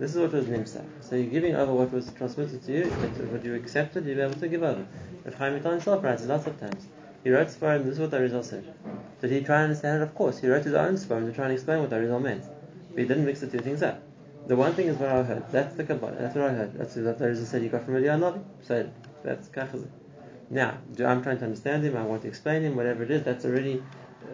This 0.00 0.14
is 0.14 0.20
what 0.20 0.32
was 0.32 0.46
Nimsa. 0.46 0.84
So 1.00 1.14
you're 1.16 1.26
giving 1.26 1.54
over 1.54 1.72
what 1.72 1.92
was 1.92 2.10
transmitted 2.12 2.64
to 2.64 2.72
you, 2.72 2.84
what 2.86 3.44
you 3.44 3.54
accepted, 3.54 4.04
you'll 4.06 4.16
be 4.16 4.22
able 4.22 4.34
to 4.34 4.48
give 4.48 4.62
over. 4.62 4.86
If 5.24 5.34
Chaim 5.34 5.54
Vital 5.54 5.72
himself 5.72 6.02
writes 6.02 6.22
it 6.22 6.28
lots 6.28 6.46
of 6.46 6.58
times. 6.58 6.86
He 7.22 7.30
wrote 7.30 7.48
Sfarim, 7.48 7.84
this 7.84 7.94
is 7.94 8.00
what 8.00 8.10
the 8.10 8.18
Arizal 8.18 8.44
said. 8.44 8.74
Did 9.20 9.30
he 9.30 9.40
try 9.40 9.62
and 9.62 9.64
understand 9.64 10.02
it? 10.02 10.04
Of 10.04 10.14
course. 10.14 10.40
He 10.40 10.48
wrote 10.48 10.64
his 10.64 10.74
own 10.74 10.94
Sfarim 10.94 11.26
to 11.26 11.32
try 11.32 11.44
and 11.44 11.54
explain 11.54 11.80
what 11.80 11.90
the 11.90 11.96
Arizal 11.96 12.20
meant. 12.20 12.44
But 12.90 12.98
he 12.98 13.04
didn't 13.06 13.24
mix 13.24 13.40
the 13.40 13.46
two 13.46 13.60
things 13.60 13.82
up. 13.82 14.02
The 14.46 14.56
one 14.56 14.74
thing 14.74 14.88
is 14.88 14.96
what 14.98 15.08
I 15.08 15.22
heard. 15.22 15.50
That's 15.50 15.74
the 15.76 15.84
Kabbalah. 15.84 16.16
That's 16.18 16.34
what 16.34 16.44
I 16.44 16.52
heard. 16.52 16.74
That's 16.74 16.96
what 16.96 17.18
the 17.18 17.28
Rizal 17.28 17.46
said 17.46 17.62
you 17.62 17.70
got 17.70 17.84
from 17.84 17.94
Eliyahu 17.94 18.18
Navi. 18.18 18.44
So 18.62 18.90
that's 19.22 19.48
Kachazah. 19.48 19.88
Now, 20.50 20.76
I'm 20.98 21.22
trying 21.22 21.38
to 21.38 21.44
understand 21.44 21.84
him. 21.84 21.96
I 21.96 22.02
want 22.02 22.22
to 22.22 22.28
explain 22.28 22.62
him. 22.62 22.76
Whatever 22.76 23.04
it 23.04 23.10
is, 23.10 23.22
that's 23.22 23.46
already 23.46 23.82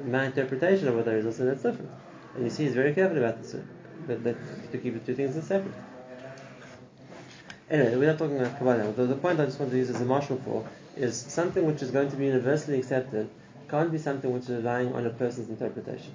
my 0.05 0.25
interpretation 0.27 0.89
of 0.89 0.97
what 0.97 1.05
the 1.05 1.15
Rizal 1.15 1.33
said. 1.33 1.47
That's 1.47 1.63
different. 1.63 1.93
And 2.35 2.45
you 2.45 2.51
see, 2.51 2.65
he's 2.65 2.75
very 2.75 2.93
careful 2.93 3.19
about 3.19 3.41
this. 3.41 3.55
But 4.07 4.25
to 4.25 4.79
keep 4.79 4.95
the 4.95 5.01
two 5.01 5.15
things 5.15 5.43
separate. 5.47 5.75
Anyway, 7.71 7.97
we're 7.97 8.09
not 8.09 8.19
talking 8.19 8.41
about 8.41 8.59
Kabbalah. 8.59 8.93
The, 8.93 9.07
the 9.07 9.15
point 9.15 9.39
I 9.39 9.45
just 9.45 9.61
want 9.61 9.71
to 9.71 9.79
use 9.79 9.91
as 9.91 10.01
a 10.01 10.05
mashal 10.05 10.43
for 10.45 10.69
is 10.97 11.17
something 11.17 11.65
which 11.67 11.83
is 11.83 11.93
going 11.93 12.11
to 12.11 12.17
be 12.17 12.27
universally 12.27 12.79
accepted 12.79 13.31
can't 13.69 13.93
be 13.93 13.99
something 13.99 14.33
which 14.33 14.45
is 14.45 14.51
relying 14.51 14.93
on 14.93 15.07
a 15.07 15.11
person's 15.11 15.49
interpretation. 15.49 16.13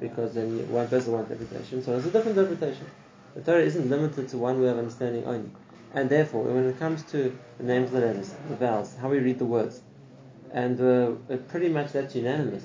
Because 0.00 0.34
then 0.34 0.70
one 0.70 0.88
person 0.88 1.12
one 1.12 1.22
interpretation, 1.24 1.82
so 1.82 1.96
it's 1.96 2.06
a 2.06 2.10
different 2.10 2.38
interpretation. 2.38 2.86
The 3.34 3.42
Torah 3.42 3.62
isn't 3.62 3.90
limited 3.90 4.28
to 4.30 4.38
one 4.38 4.62
way 4.62 4.68
of 4.68 4.78
understanding 4.78 5.24
only. 5.24 5.50
And 5.92 6.08
therefore, 6.08 6.44
when 6.44 6.64
it 6.64 6.78
comes 6.78 7.02
to 7.12 7.36
the 7.58 7.64
names 7.64 7.92
of 7.92 8.00
the 8.00 8.06
letters, 8.06 8.34
the 8.48 8.56
vowels, 8.56 8.96
how 8.96 9.08
we 9.10 9.18
read 9.18 9.38
the 9.38 9.44
words, 9.44 9.80
and 10.52 10.80
uh, 10.80 11.36
pretty 11.48 11.68
much 11.68 11.92
that's 11.92 12.14
unanimous. 12.14 12.64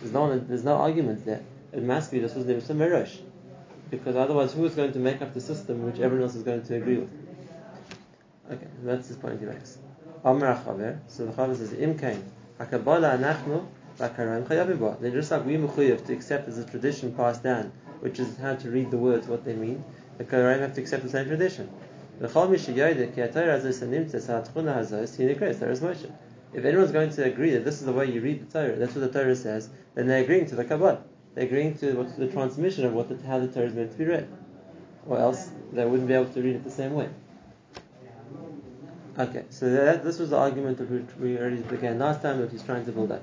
There's 0.00 0.12
no, 0.12 0.38
there's 0.38 0.64
no 0.64 0.74
argument 0.74 1.24
there. 1.24 1.42
It 1.72 1.82
must 1.82 2.10
be 2.10 2.18
this 2.18 2.34
was 2.34 2.44
Nimsa 2.46 2.74
Merosh. 2.74 3.18
Because 3.90 4.16
otherwise, 4.16 4.52
who 4.52 4.64
is 4.64 4.74
going 4.74 4.92
to 4.92 4.98
make 4.98 5.22
up 5.22 5.32
the 5.34 5.40
system 5.40 5.84
which 5.84 6.00
everyone 6.00 6.24
else 6.24 6.34
is 6.34 6.42
going 6.42 6.62
to 6.62 6.74
agree 6.74 6.98
with? 6.98 7.10
Okay, 8.50 8.66
that's 8.82 9.08
his 9.08 9.16
point 9.16 9.40
he 9.40 9.46
makes. 9.46 9.78
Chaver, 10.24 10.98
so 11.08 11.26
the 11.26 11.32
Chaver 11.32 11.56
says, 11.56 11.72
Im 11.72 11.96
Kain, 11.98 12.24
HaKabbalah 12.58 13.18
Anachnu. 13.18 13.66
Then 13.98 15.12
just 15.14 15.30
like 15.30 15.46
we 15.46 15.56
mechuyev 15.56 16.04
to 16.04 16.12
accept 16.12 16.48
as 16.48 16.58
a 16.58 16.64
tradition 16.66 17.14
passed 17.14 17.42
down, 17.42 17.72
which 18.00 18.18
is 18.18 18.36
how 18.36 18.54
to 18.54 18.70
read 18.70 18.90
the 18.90 18.98
words, 18.98 19.26
what 19.26 19.42
they 19.46 19.54
mean, 19.54 19.82
the 20.18 20.24
Karaim 20.24 20.60
have 20.60 20.74
to 20.74 20.82
accept 20.82 21.02
the 21.02 21.08
same 21.08 21.24
tradition. 21.24 21.70
If 22.20 22.36
anyone's 26.64 26.92
going 26.92 27.10
to 27.10 27.24
agree 27.24 27.50
that 27.52 27.64
this 27.64 27.80
is 27.80 27.86
the 27.86 27.92
way 27.92 28.04
you 28.10 28.20
read 28.20 28.46
the 28.46 28.52
Torah, 28.52 28.76
that's 28.76 28.94
what 28.94 29.10
the 29.10 29.18
Torah 29.18 29.34
says, 29.34 29.70
then 29.94 30.06
they're 30.08 30.22
agreeing 30.22 30.44
to 30.48 30.56
the 30.56 30.64
Kabbalah. 30.64 31.00
They're 31.36 31.44
agreeing 31.44 31.76
to 31.78 31.92
what's 31.92 32.14
the 32.14 32.28
transmission 32.28 32.86
of 32.86 32.94
what 32.94 33.10
the, 33.10 33.26
how 33.26 33.38
the 33.38 33.46
Torah 33.46 33.66
is 33.66 33.74
meant 33.74 33.92
to 33.92 33.98
be 33.98 34.06
read. 34.06 34.26
Or 35.06 35.18
else 35.18 35.50
they 35.70 35.84
wouldn't 35.84 36.08
be 36.08 36.14
able 36.14 36.32
to 36.32 36.42
read 36.42 36.56
it 36.56 36.64
the 36.64 36.70
same 36.70 36.94
way. 36.94 37.10
Okay, 39.18 39.44
so 39.50 39.70
that, 39.70 40.02
this 40.02 40.18
was 40.18 40.30
the 40.30 40.38
argument 40.38 40.78
which 40.78 41.04
we 41.20 41.36
already 41.36 41.56
began 41.56 41.98
last 41.98 42.22
time 42.22 42.40
that 42.40 42.50
he's 42.50 42.62
trying 42.62 42.86
to 42.86 42.92
build 42.92 43.12
up. 43.12 43.22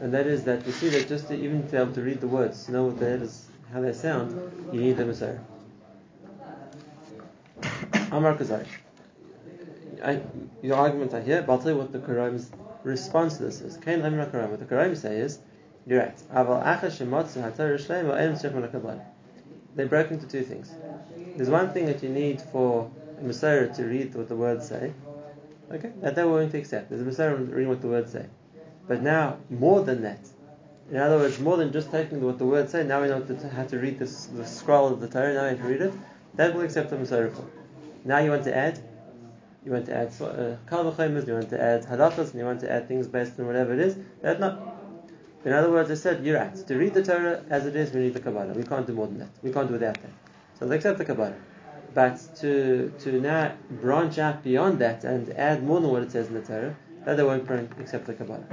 And 0.00 0.12
that 0.14 0.26
is 0.26 0.44
that 0.44 0.66
you 0.66 0.72
see 0.72 0.88
that 0.88 1.06
just 1.06 1.28
to 1.28 1.34
even 1.34 1.62
to 1.64 1.70
be 1.70 1.76
able 1.76 1.92
to 1.92 2.00
read 2.00 2.22
the 2.22 2.28
words, 2.28 2.66
know 2.70 2.84
what 2.86 2.98
the 2.98 3.04
letters, 3.04 3.46
how 3.72 3.82
they 3.82 3.92
sound, 3.92 4.32
you 4.72 4.80
need 4.80 4.96
the 4.96 5.04
Mesorah. 5.04 5.38
Amar 8.10 8.36
Kuzari. 8.36 8.66
I, 10.02 10.22
your 10.62 10.76
arguments 10.78 11.12
are 11.12 11.20
here, 11.20 11.42
but 11.42 11.52
I'll 11.52 11.58
tell 11.58 11.72
you 11.72 11.76
what 11.76 11.92
the 11.92 11.98
Karaim's 11.98 12.50
response 12.84 13.36
to 13.36 13.42
this 13.42 13.60
is. 13.60 13.76
Kain 13.76 14.00
Amar 14.00 14.26
Karaim. 14.26 14.48
What 14.48 14.60
the 14.60 14.64
Karaim 14.64 14.96
say 14.96 15.18
is, 15.18 15.38
you're 15.90 16.00
right. 16.00 16.16
They 19.74 19.84
broke 19.84 20.10
into 20.12 20.26
two 20.26 20.42
things. 20.42 20.70
There's 21.36 21.50
one 21.50 21.72
thing 21.72 21.86
that 21.86 22.00
you 22.02 22.08
need 22.08 22.40
for 22.40 22.88
a 23.18 23.24
Mesorah 23.24 23.74
to 23.74 23.84
read 23.84 24.14
what 24.14 24.28
the 24.28 24.36
words 24.36 24.68
say. 24.68 24.92
Okay, 25.72 25.90
that 26.00 26.14
they're 26.14 26.28
willing 26.28 26.50
to 26.52 26.58
accept. 26.58 26.90
There's 26.90 27.02
a 27.02 27.04
Mesorah 27.04 27.52
reading 27.52 27.68
what 27.68 27.80
the 27.82 27.88
words 27.88 28.12
say. 28.12 28.26
But 28.86 29.02
now, 29.02 29.38
more 29.50 29.82
than 29.82 30.02
that, 30.02 30.20
in 30.92 30.96
other 30.96 31.16
words, 31.16 31.40
more 31.40 31.56
than 31.56 31.72
just 31.72 31.90
taking 31.90 32.20
what 32.22 32.38
the 32.38 32.46
words 32.46 32.70
say, 32.70 32.84
now 32.84 33.02
we 33.02 33.08
know 33.08 33.24
how 33.52 33.64
to 33.64 33.78
read 33.78 33.98
this, 33.98 34.26
the 34.26 34.46
scroll 34.46 34.92
of 34.92 35.00
the 35.00 35.08
Torah, 35.08 35.34
now 35.34 35.42
we 35.42 35.48
have 35.48 35.58
to 35.58 35.64
read 35.64 35.80
it, 35.80 35.92
that 36.36 36.54
will 36.54 36.62
accept 36.62 36.90
the 36.90 36.96
Mesorah 36.96 37.34
for. 37.34 37.44
Now 38.04 38.18
you 38.18 38.30
want 38.30 38.44
to 38.44 38.56
add, 38.56 38.78
you 39.64 39.72
want 39.72 39.86
to 39.86 39.96
add 39.96 40.12
uh, 40.20 40.56
you 40.70 41.34
want 41.34 41.50
to 41.50 41.60
add 41.60 41.84
halachas, 41.84 42.30
and 42.30 42.34
you 42.34 42.44
want 42.44 42.60
to 42.60 42.70
add 42.70 42.86
things 42.86 43.08
based 43.08 43.40
on 43.40 43.46
whatever 43.46 43.72
it 43.72 43.80
is, 43.80 43.96
that 44.22 44.38
not. 44.38 44.69
In 45.44 45.52
other 45.52 45.70
words, 45.70 45.90
I 45.90 45.94
said, 45.94 46.24
you're 46.24 46.38
right. 46.38 46.54
To 46.54 46.76
read 46.76 46.92
the 46.92 47.02
Torah 47.02 47.42
as 47.48 47.64
it 47.64 47.74
is, 47.74 47.92
we 47.92 48.00
need 48.00 48.14
the 48.14 48.20
Kabbalah. 48.20 48.52
We 48.52 48.62
can't 48.62 48.86
do 48.86 48.92
more 48.92 49.06
than 49.06 49.18
that. 49.20 49.30
We 49.42 49.50
can't 49.52 49.68
do 49.68 49.72
without 49.74 49.94
that. 49.94 50.10
So 50.58 50.66
they 50.66 50.76
accept 50.76 50.98
the 50.98 51.04
Kabbalah. 51.06 51.34
But 51.94 52.20
to 52.40 52.92
to 53.00 53.20
now 53.20 53.54
branch 53.80 54.18
out 54.18 54.44
beyond 54.44 54.78
that 54.80 55.02
and 55.04 55.30
add 55.30 55.64
more 55.64 55.80
than 55.80 55.90
what 55.90 56.02
it 56.02 56.12
says 56.12 56.28
in 56.28 56.34
the 56.34 56.42
Torah, 56.42 56.76
that 57.04 57.16
they 57.16 57.22
won't 57.22 57.50
accept 57.80 58.06
the 58.06 58.14
Kabbalah. 58.14 58.44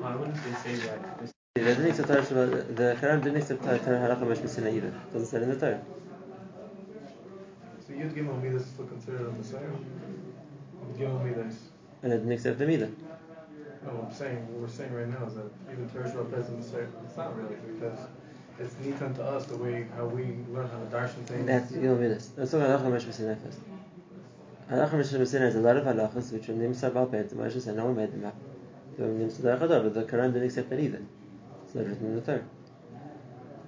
Why 0.00 0.16
wouldn't 0.16 0.42
they 0.44 0.54
say 0.64 0.74
that? 0.86 1.20
This- 1.20 1.32
They 1.54 1.64
didn't 1.64 1.86
accept 1.90 2.08
Torah, 2.08 2.48
the 2.80 2.96
Quran 3.00 3.22
didn't 3.22 3.42
accept 3.42 3.62
Torah 3.62 3.78
Halacha 3.78 4.26
Mesh 4.26 4.40
either. 4.58 4.88
It 4.88 5.12
doesn't 5.12 5.28
say 5.28 5.36
it 5.36 5.42
in 5.42 5.50
the 5.50 5.56
Torah. 5.56 5.80
So 7.86 7.92
Yud 7.92 8.12
Gimel 8.14 8.42
Midas 8.42 8.62
is 8.62 8.68
still 8.68 8.86
considered 8.86 9.20
a 9.20 9.30
Mesorah? 9.30 9.76
Yud 10.88 10.98
Gimel 10.98 11.22
Midas. 11.24 11.56
And 12.02 12.12
it 12.12 12.18
didn't 12.18 12.32
accept 12.32 12.58
them 12.58 12.70
either. 12.70 12.90
No, 13.88 13.94
what 13.94 14.10
I'm 14.10 14.14
saying, 14.14 14.36
what 14.52 14.60
we're 14.60 14.68
saying 14.68 14.92
right 14.92 15.08
now 15.08 15.24
is 15.26 15.34
that 15.34 15.48
even 15.72 15.88
Torah 15.88 16.10
Shabbat 16.12 16.40
is 16.44 16.48
a 16.48 16.52
Mesorah. 16.52 16.88
It's 17.06 17.16
not 17.16 17.34
really 17.36 17.56
because 17.72 17.98
it's 18.58 18.74
neat 18.84 18.98
to 18.98 19.24
us 19.24 19.46
the 19.46 19.56
way 19.56 19.86
how 19.96 20.04
we 20.04 20.36
learn 20.52 20.68
how 20.68 20.78
to 20.78 20.88
darshan 20.92 21.24
things. 21.24 21.46
That's 21.46 21.72
Gil 21.72 21.96
Midas. 21.96 22.30
Let's 22.36 22.50
talk 22.50 22.60
about 22.60 22.80
Halacha 22.80 22.92
Mesh 22.92 23.06
Messina 23.06 23.36
first. 23.36 23.60
Halacha 24.70 24.92
Mesh 24.92 25.12
Messina 25.12 25.46
has 25.46 25.54
a 25.54 25.60
lot 25.60 25.78
of 25.78 25.84
halachas 25.84 26.32
which 26.32 26.50
are 26.50 26.52
Nimsa 26.52 26.92
Bal 26.92 27.06
Pet, 27.06 27.30
Moshe 27.30 27.62
said 27.62 27.76
no 27.76 27.86
one 27.86 27.96
made 27.96 28.12
them 28.12 28.26
up. 28.26 28.36
They 28.98 29.04
were 29.04 29.10
Nimsa 29.10 29.40
the 29.40 30.04
Quran 30.04 30.34
didn't 30.34 30.48
accept 30.48 30.68
that 30.68 30.80
either. 30.80 31.00
It's 31.64 31.74
not 31.74 31.86
written 31.86 32.06
in 32.08 32.14
the 32.16 32.20
Torah. 32.20 32.44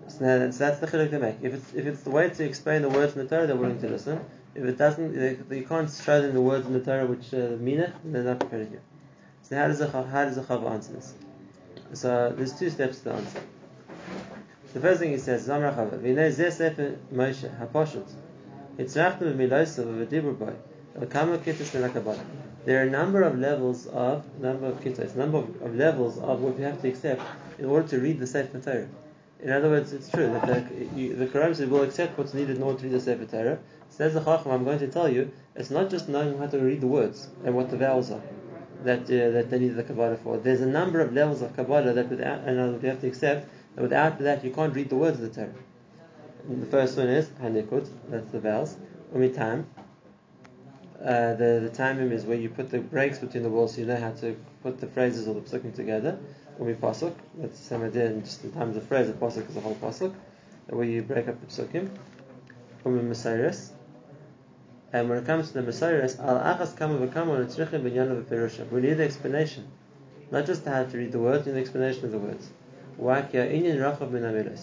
So, 0.09 0.25
now, 0.25 0.51
so 0.51 0.59
that's 0.59 0.81
the 0.81 0.87
chiluk 0.87 1.11
they 1.13 1.19
make. 1.19 1.37
If 1.41 1.55
it's 1.55 1.73
if 1.73 1.87
it's 1.87 2.03
the 2.03 2.11
way 2.11 2.29
to 2.29 2.45
explain 2.45 2.83
the 2.83 2.91
words 2.91 3.17
in 3.17 3.23
the 3.23 3.29
Torah, 3.29 3.47
they're 3.47 3.57
willing 3.57 3.81
to 3.81 3.89
listen. 3.89 4.21
If 4.55 4.65
it 4.65 4.77
doesn't, 4.77 5.15
they, 5.15 5.57
you 5.57 5.65
can't 5.65 5.91
show 5.91 6.21
them 6.21 6.35
the 6.35 6.43
words 6.43 6.67
in 6.67 6.75
the 6.75 6.81
Torah 6.81 7.07
which 7.07 7.33
uh, 7.33 7.57
mean 7.59 7.81
it, 7.81 7.95
they're 8.05 8.25
not 8.25 8.41
prepared 8.41 8.67
to 8.67 8.71
hear. 8.71 8.83
So 9.51 9.57
how 9.57 9.67
does 9.67 9.81
Chav- 9.81 10.09
how 10.11 10.25
does 10.27 10.39
answer 10.39 10.93
this? 10.93 11.15
So 11.95 12.33
there's 12.37 12.57
two 12.57 12.71
steps 12.71 12.99
to 12.99 13.05
the 13.05 13.15
answer. 13.15 13.41
The 14.75 14.79
first 14.79 15.01
thing 15.01 15.11
he 15.11 15.19
says, 15.19 15.49
Zamra 15.49 15.75
Chav, 15.75 15.91
V'nei 15.99 16.31
zeh 16.31 16.53
sefer 16.53 16.97
Moshe 17.13 17.51
haposhut, 17.59 18.09
hitzrachnu 18.79 19.35
b'milosav 19.35 20.07
v'dibur 20.07 20.39
boy, 20.39 20.55
kama 21.07 21.39
kittus 21.39 21.75
min 21.75 22.21
There 22.65 22.81
are 22.81 22.87
a 22.87 22.91
number 22.91 23.23
of 23.23 23.41
levels 23.41 23.89
of 23.89 24.25
number 24.41 24.67
of 24.67 24.81
kittos, 24.85 25.17
number 25.17 25.39
of, 25.39 25.63
of 25.63 25.75
levels 25.75 26.17
of 26.19 26.41
what 26.43 26.57
we 26.57 26.63
have 26.63 26.81
to 26.83 26.89
accept 26.89 27.21
in 27.59 27.65
order 27.65 27.89
to 27.89 27.99
read 27.99 28.21
the 28.21 28.29
Sefer 28.29 28.61
Torah. 28.61 28.89
In 29.43 29.51
other 29.51 29.69
words, 29.69 29.93
it's 29.93 30.09
true 30.11 30.29
that 30.29 30.47
the, 30.47 30.87
you, 30.95 31.17
the 31.17 31.27
Quran 31.27 31.57
says 31.57 31.69
we'll 31.69 31.83
accept 31.83 32.17
what's 32.17 32.35
needed 32.35 32.59
in 32.59 32.63
order 32.63 32.79
to 32.79 32.85
read 32.85 32.93
the 32.93 33.01
Sefer 33.01 33.25
Torah. 33.25 33.59
Says 33.89 34.15
the 34.15 34.21
Chacham, 34.21 34.53
I'm 34.53 34.63
going 34.63 34.79
to 34.79 34.87
tell 34.87 35.09
you, 35.09 35.33
it's 35.57 35.71
not 35.71 35.91
just 35.91 36.09
knowing 36.09 36.39
how 36.39 36.47
to 36.47 36.59
read 36.61 36.81
the 36.81 36.87
words 36.87 37.29
and 37.45 37.57
what 37.57 37.71
the 37.71 37.77
vowels 37.77 38.13
are 38.13 38.23
that 38.85 39.03
uh, 39.05 39.31
that 39.31 39.51
they 39.51 39.59
need 39.59 39.77
the 39.77 39.83
Kabbalah 39.83 40.17
for. 40.17 40.39
There's 40.39 40.61
a 40.61 40.67
number 40.67 41.01
of 41.01 41.13
levels 41.13 41.43
of 41.43 41.55
Kabbalah 41.57 41.93
that 41.93 42.09
without 42.09 42.41
and 42.45 42.83
we 42.83 42.89
have 42.89 43.01
to 43.01 43.07
accept 43.07 43.49
that 43.75 43.83
without 43.83 44.19
that 44.19 44.45
you 44.45 44.51
can't 44.51 44.75
read 44.75 44.89
the 44.89 44.97
words 44.97 45.21
of 45.21 45.35
the 45.35 45.41
Torah. 45.41 45.55
And 46.49 46.63
the 46.63 46.67
first 46.67 46.97
one 46.97 47.09
is 47.09 47.29
HaNikud, 47.29 47.89
that's 48.09 48.31
the 48.33 48.41
vowels. 48.41 48.77
Umitam. 49.15 49.65
Uh, 51.01 51.35
the 51.35 51.61
the 51.63 51.71
timing 51.75 52.13
is 52.13 52.25
where 52.25 52.37
you 52.37 52.51
put 52.51 52.71
the 52.71 52.79
breaks 52.79 53.19
between 53.19 53.43
the 53.43 53.49
words 53.49 53.75
so 53.75 53.81
you 53.81 53.87
know 53.87 53.97
how 53.97 54.11
to 54.11 54.37
put 54.63 54.81
the 54.81 54.87
phrases 54.87 55.27
or 55.27 55.35
the 55.35 55.41
psukim 55.41 55.75
together. 55.75 56.19
Umi 56.59 56.75
pasuk, 56.75 57.15
that's 57.39 57.59
the 57.59 57.65
same 57.65 57.83
idea 57.83 58.07
in 58.11 58.23
just 58.23 58.45
in 58.45 58.53
terms 58.53 58.77
of 58.77 58.87
phrase, 58.87 59.07
the 59.07 59.15
pasuk 59.15 59.49
is 59.49 59.57
a 59.57 59.61
whole 59.61 59.77
pasuk, 59.77 60.13
where 60.69 60.85
you 60.85 61.03
break 61.03 61.27
up 61.27 61.41
the 61.41 61.47
psukim. 61.47 61.89
Umi 62.85 63.03
Messiris. 63.03 63.71
And 64.93 65.09
when 65.09 65.19
it 65.19 65.27
comes 65.27 65.49
to 65.49 65.55
the 65.55 65.63
Messiahs, 65.63 66.19
al 66.19 66.39
achas 66.39 66.77
kama 66.77 66.99
v'kama 67.07 67.45
netzrichim 67.45 67.83
b'nyana 67.83 68.23
v'perusha. 68.23 68.69
We 68.71 68.81
need 68.81 68.95
the 68.95 69.05
explanation, 69.05 69.69
not 70.31 70.47
just 70.47 70.65
how 70.65 70.85
to 70.85 70.97
read 70.97 71.13
the 71.13 71.19
words, 71.19 71.47
we 71.47 71.53
need 71.53 71.59
the 71.59 71.61
explanation 71.61 72.07
of 72.07 72.13
the 72.13 72.19
words. 72.19 72.51
Why 72.97 73.23
ki 73.23 73.39
ha'inyan 73.39 73.79
rachav 73.79 74.11
min. 74.11 74.57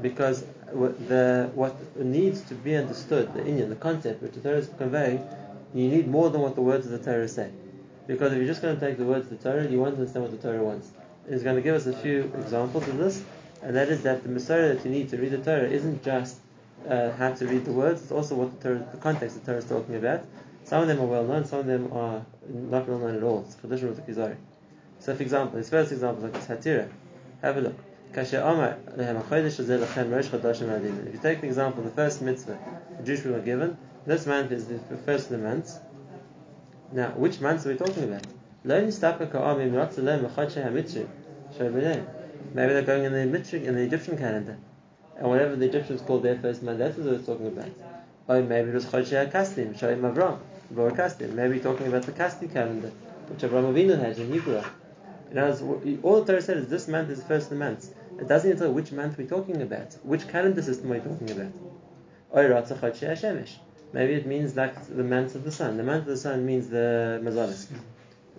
Because 0.00 0.44
the 0.72 1.50
what 1.54 1.76
needs 1.96 2.42
to 2.42 2.54
be 2.54 2.76
understood, 2.76 3.34
the 3.34 3.40
inyan, 3.40 3.68
the 3.68 3.76
concept 3.76 4.22
which 4.22 4.32
the 4.32 4.40
Torah 4.40 4.58
is 4.58 4.70
conveying, 4.78 5.26
you 5.72 5.88
need 5.88 6.08
more 6.08 6.30
than 6.30 6.40
what 6.40 6.54
the 6.54 6.62
words 6.62 6.86
of 6.86 6.92
the 6.92 6.98
Torah 6.98 7.28
say. 7.28 7.50
Because 8.06 8.32
if 8.32 8.38
you're 8.38 8.46
just 8.46 8.62
going 8.62 8.78
to 8.78 8.86
take 8.86 8.98
the 8.98 9.04
words 9.04 9.30
of 9.30 9.42
the 9.42 9.50
Torah, 9.50 9.66
you 9.66 9.80
won't 9.80 9.94
understand 9.94 10.24
what 10.24 10.30
the 10.30 10.48
Torah 10.48 10.62
wants. 10.62 10.90
He's 11.28 11.42
going 11.42 11.56
to 11.56 11.62
give 11.62 11.74
us 11.74 11.86
a 11.86 11.96
few 11.96 12.30
examples 12.38 12.86
of 12.86 12.98
this, 12.98 13.24
and 13.62 13.74
that 13.76 13.88
is 13.88 14.02
that 14.02 14.22
the 14.22 14.28
Mesorah 14.28 14.76
that 14.76 14.84
you 14.84 14.90
need 14.90 15.08
to 15.10 15.16
read 15.16 15.32
the 15.32 15.38
Torah 15.38 15.68
isn't 15.68 16.04
just 16.04 16.38
uh, 16.88 17.12
how 17.12 17.32
to 17.32 17.46
read 17.46 17.64
the 17.64 17.72
words, 17.72 18.02
it's 18.02 18.12
also 18.12 18.34
what 18.34 18.60
the, 18.60 18.68
Torah, 18.68 18.88
the 18.92 18.98
context 18.98 19.40
the 19.40 19.46
Torah 19.46 19.58
is 19.58 19.64
talking 19.64 19.96
about. 19.96 20.24
Some 20.64 20.82
of 20.82 20.88
them 20.88 21.00
are 21.00 21.06
well 21.06 21.24
known, 21.24 21.44
some 21.44 21.60
of 21.60 21.66
them 21.66 21.92
are 21.92 22.24
not 22.48 22.88
well 22.88 22.98
known 22.98 23.16
at 23.16 23.22
all. 23.22 23.44
It's 23.46 23.54
tradition 23.56 23.88
with 23.88 24.04
the 24.04 24.12
Kuzari. 24.12 24.36
So, 24.98 25.14
for 25.14 25.22
example, 25.22 25.58
his 25.58 25.68
first 25.68 25.92
example 25.92 26.24
is 26.24 26.32
like 26.32 26.42
Satira. 26.42 26.88
Have 27.42 27.58
a 27.58 27.60
look. 27.60 27.76
If 28.16 28.32
you 28.32 28.38
take 31.20 31.40
the 31.40 31.46
example, 31.46 31.82
the 31.82 31.90
first 31.90 32.22
mitzvah 32.22 32.58
the 32.96 33.02
Jewish 33.02 33.22
people 33.22 33.36
are 33.36 33.40
given, 33.40 33.76
this 34.06 34.24
month 34.26 34.52
is 34.52 34.66
the 34.66 34.78
first 35.04 35.30
of 35.30 35.32
the 35.32 35.38
months. 35.38 35.80
Now, 36.92 37.10
which 37.10 37.40
months 37.40 37.66
are 37.66 37.70
we 37.70 37.76
talking 37.76 38.04
about? 38.04 38.24
Maybe 38.64 38.86
they're 42.72 42.82
going 42.82 43.04
in 43.04 43.12
the 43.12 43.26
Mitzvah, 43.26 43.64
in 43.64 43.74
the 43.74 43.82
Egyptian 43.82 44.16
calendar. 44.16 44.56
And 45.16 45.28
whatever 45.28 45.56
the 45.56 45.66
Egyptians 45.66 46.00
called 46.02 46.22
their 46.22 46.38
first 46.38 46.62
man, 46.62 46.78
that's 46.78 46.96
what 46.96 47.14
it's 47.14 47.26
talking 47.26 47.46
about. 47.46 47.70
Or 48.26 48.42
maybe 48.42 48.70
it 48.70 48.74
was 48.74 48.86
Chodshei 48.86 49.30
Kastim, 49.30 49.78
Shoim 49.78 50.00
Avram, 50.00 50.38
Bor 50.70 50.90
Kastim. 50.90 51.32
Maybe 51.34 51.60
talking 51.60 51.86
about 51.86 52.04
the 52.04 52.12
Kasti 52.12 52.52
calendar, 52.52 52.90
which 53.28 53.40
Avram 53.40 53.72
Avinu 53.72 53.98
has 53.98 54.18
in 54.18 54.32
Hebrew. 54.32 54.62
Other 55.30 55.64
words, 55.64 56.00
all 56.02 56.22
the 56.22 56.32
Torah 56.32 56.42
said 56.42 56.58
is 56.58 56.68
this 56.68 56.88
month 56.88 57.10
is 57.10 57.20
the 57.20 57.26
first 57.26 57.46
of 57.46 57.50
the 57.50 57.56
months. 57.56 57.90
It 58.18 58.28
doesn't 58.28 58.56
tell 58.56 58.72
which 58.72 58.92
month 58.92 59.18
we're 59.18 59.26
talking 59.26 59.60
about, 59.62 59.94
which 60.04 60.28
calendar 60.28 60.62
system 60.62 60.90
we're 60.90 61.00
talking 61.00 61.30
about. 61.30 61.52
Hashemesh. 62.32 63.56
Maybe 63.92 64.14
it 64.14 64.26
means 64.26 64.56
like 64.56 64.74
the 64.88 65.04
month 65.04 65.34
of 65.34 65.44
the 65.44 65.52
sun. 65.52 65.76
The 65.76 65.82
month 65.82 66.02
of 66.02 66.08
the 66.08 66.16
sun 66.16 66.46
means 66.46 66.68
the 66.68 67.20
Mazalis. 67.22 67.68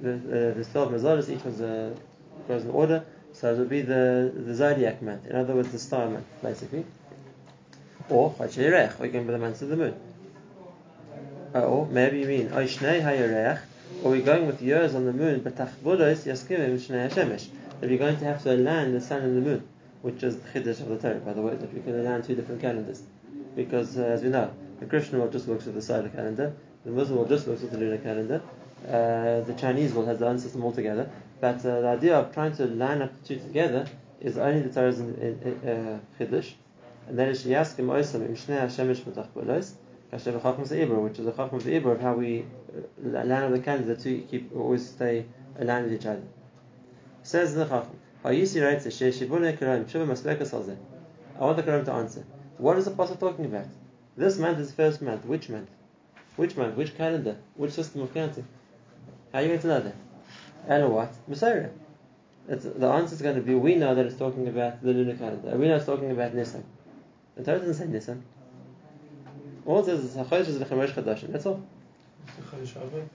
The, 0.02 0.14
uh, 0.14 0.20
there's 0.54 0.70
12 0.70 0.92
Mazalis, 0.92 1.30
each 1.30 1.44
one's 1.44 1.62
a, 1.62 1.96
goes 2.48 2.66
order. 2.66 3.06
So 3.36 3.54
it 3.54 3.58
would 3.58 3.70
be 3.70 3.82
the, 3.82 4.32
the 4.34 4.56
zodiac 4.56 5.02
month. 5.02 5.28
In 5.28 5.36
other 5.36 5.54
words, 5.54 5.70
the 5.72 5.80
star 5.80 6.10
month, 6.10 6.26
basically. 6.42 6.86
Or 8.10 8.34
Chodshei 8.34 8.72
Reich, 8.72 9.00
or 9.00 9.06
you 9.06 9.12
can 9.12 9.26
be 9.26 9.34
the 9.34 9.38
months 9.38 9.62
of 9.62 9.70
the 9.70 9.76
moon. 9.76 9.96
Uh, 11.54 11.60
or 11.60 11.86
maybe 11.88 12.20
you 12.20 12.28
mean 12.28 12.50
Oishnei 12.50 13.02
Hayareach, 13.02 13.60
or 14.04 14.12
we're 14.12 14.22
going 14.22 14.48
with 14.48 14.62
years 14.62 14.96
on 14.96 15.06
the 15.06 15.12
moon, 15.12 15.42
but 15.42 15.56
Tachbudos 15.58 16.26
Yaskimim 16.26 16.80
Shnei 16.80 17.10
Hashemesh. 17.10 17.48
That 17.82 17.90
we're 17.90 18.00
going 18.00 18.18
to 18.18 18.26
have 18.26 18.42
to 18.44 18.56
align 18.56 18.94
the 18.94 19.02
sun 19.02 19.22
and 19.22 19.36
the 19.36 19.42
moon, 19.42 19.68
which 20.02 20.24
is 20.24 20.38
the 20.38 20.48
Chiddush 20.50 20.80
of 20.80 20.88
the 20.88 20.98
Torah, 20.98 21.20
by 21.20 21.34
the 21.34 21.42
way, 21.42 21.56
that 21.56 21.74
we 21.74 21.82
can 21.82 22.00
align 22.00 22.22
two 22.22 22.36
different 22.36 22.62
calendars. 22.62 23.02
Because, 23.56 23.98
uh, 23.98 24.04
as 24.04 24.22
we 24.22 24.30
know, 24.30 24.54
the 24.80 24.86
Christian 24.86 25.20
world 25.20 25.34
just 25.34 25.46
works 25.46 25.66
with 25.66 25.76
the 25.76 25.82
solar 25.82 26.08
calendar, 26.08 26.56
the 26.86 26.92
Muslim 26.92 27.18
world 27.18 27.30
just 27.30 27.48
works 27.48 27.62
with 27.62 27.72
the 27.72 27.78
lunar 27.78 27.98
calendar, 27.98 28.42
uh, 28.88 29.42
the 29.42 29.56
Chinese 29.58 29.94
world 29.94 30.08
has 30.08 30.20
their 30.20 30.30
own 30.30 30.40
system 30.40 30.64
altogether. 30.64 31.10
But 31.40 31.66
uh, 31.66 31.82
the 31.82 31.88
idea 31.88 32.18
of 32.18 32.34
trying 32.34 32.56
to 32.58 32.66
line 32.66 33.02
up 33.02 33.12
the 33.22 33.28
two 33.28 33.40
together 33.40 33.88
is 34.22 34.38
only 34.38 34.62
the 34.62 34.70
Torah's 34.70 35.00
in, 35.00 35.16
in, 35.16 35.60
in, 35.64 35.70
uh, 35.70 36.00
Chiddush, 36.18 36.54
and 37.08 37.20
that 37.20 37.28
is 37.28 37.44
Shiyaskim 37.44 37.86
Oisam 37.88 38.26
Im 38.26 38.36
Shnei 38.36 38.62
Hashemesh 38.62 39.02
B'tach 39.02 39.34
Bolos, 39.34 39.76
Kashem 40.12 40.40
Chachmas 40.40 40.72
Ibra, 40.72 41.02
which 41.02 41.20
is 41.20 41.26
the 41.26 41.32
Chachmas 41.34 41.64
Ibra 41.64 41.94
of 41.94 42.02
how 42.02 42.14
we 42.14 42.46
uh, 42.74 42.82
line 43.04 43.32
up 43.32 43.52
the 43.52 43.60
calendar 43.60 43.96
to 43.96 44.20
keep 44.22 44.56
always 44.56 44.90
stay 44.90 45.26
aligned 45.60 45.86
with 45.86 45.94
each 45.94 46.06
other. 46.06 46.24
Says 47.24 47.54
the 47.54 47.66
Chacham, 47.66 48.00
Hayisi 48.24 48.64
writes, 48.64 48.88
Sheshibune 48.88 49.60
Karam, 49.60 49.86
Shuva 49.86 50.08
Masbekas 50.08 50.52
Halzeh. 50.52 50.78
I 51.38 51.44
want 51.44 51.58
the 51.58 51.64
Quran 51.64 51.84
to 51.86 51.92
answer. 51.92 52.26
What 52.58 52.78
is 52.78 52.86
the 52.86 52.92
Pasuk 52.92 53.20
talking 53.20 53.46
about? 53.46 53.68
This 54.16 54.38
month 54.38 54.60
is 54.60 54.70
the 54.70 54.76
first 54.76 55.02
month. 55.02 55.26
Which 55.26 55.50
month? 55.50 55.70
Which 56.38 56.56
month? 56.56 56.76
Which 56.76 56.96
calendar? 56.96 57.38
Which 57.56 57.74
system 57.74 58.02
of 58.02 58.14
counting? 58.14 58.48
How 59.34 59.40
are 59.40 59.42
you 59.42 59.50
going 59.50 59.60
to 59.60 59.68
know 59.68 59.80
that? 59.82 59.96
And 60.68 60.92
what? 60.92 61.14
Mesorah. 61.30 61.72
The 62.48 62.88
answer 62.88 63.16
is 63.16 63.22
going 63.22 63.36
to 63.36 63.42
be 63.42 63.56
we 63.56 63.76
know 63.76 63.96
that 63.96 64.06
it's 64.06 64.18
talking 64.18 64.48
about 64.48 64.82
the 64.84 64.94
lunar 64.94 65.16
calendar. 65.16 65.52
Uh, 65.54 65.58
we 65.58 65.68
know 65.68 65.76
it's 65.76 65.86
talking 65.86 66.12
about 66.12 66.34
Nisan. 66.34 66.64
The 67.36 67.44
Torah 67.44 67.60
doesn't 67.60 67.74
say 67.74 67.88
Nisan. 67.88 68.24
All 69.66 69.80
it 69.80 69.86
says 69.86 70.04
is 70.04 70.16
Hachodesh 70.16 70.48
is 70.48 70.58
V'chemesh 70.60 70.92
Chadashim. 70.94 71.32
That's 71.32 71.46
all. 71.48 71.66
Chodesh 72.52 72.74
Aviv? 72.74 73.08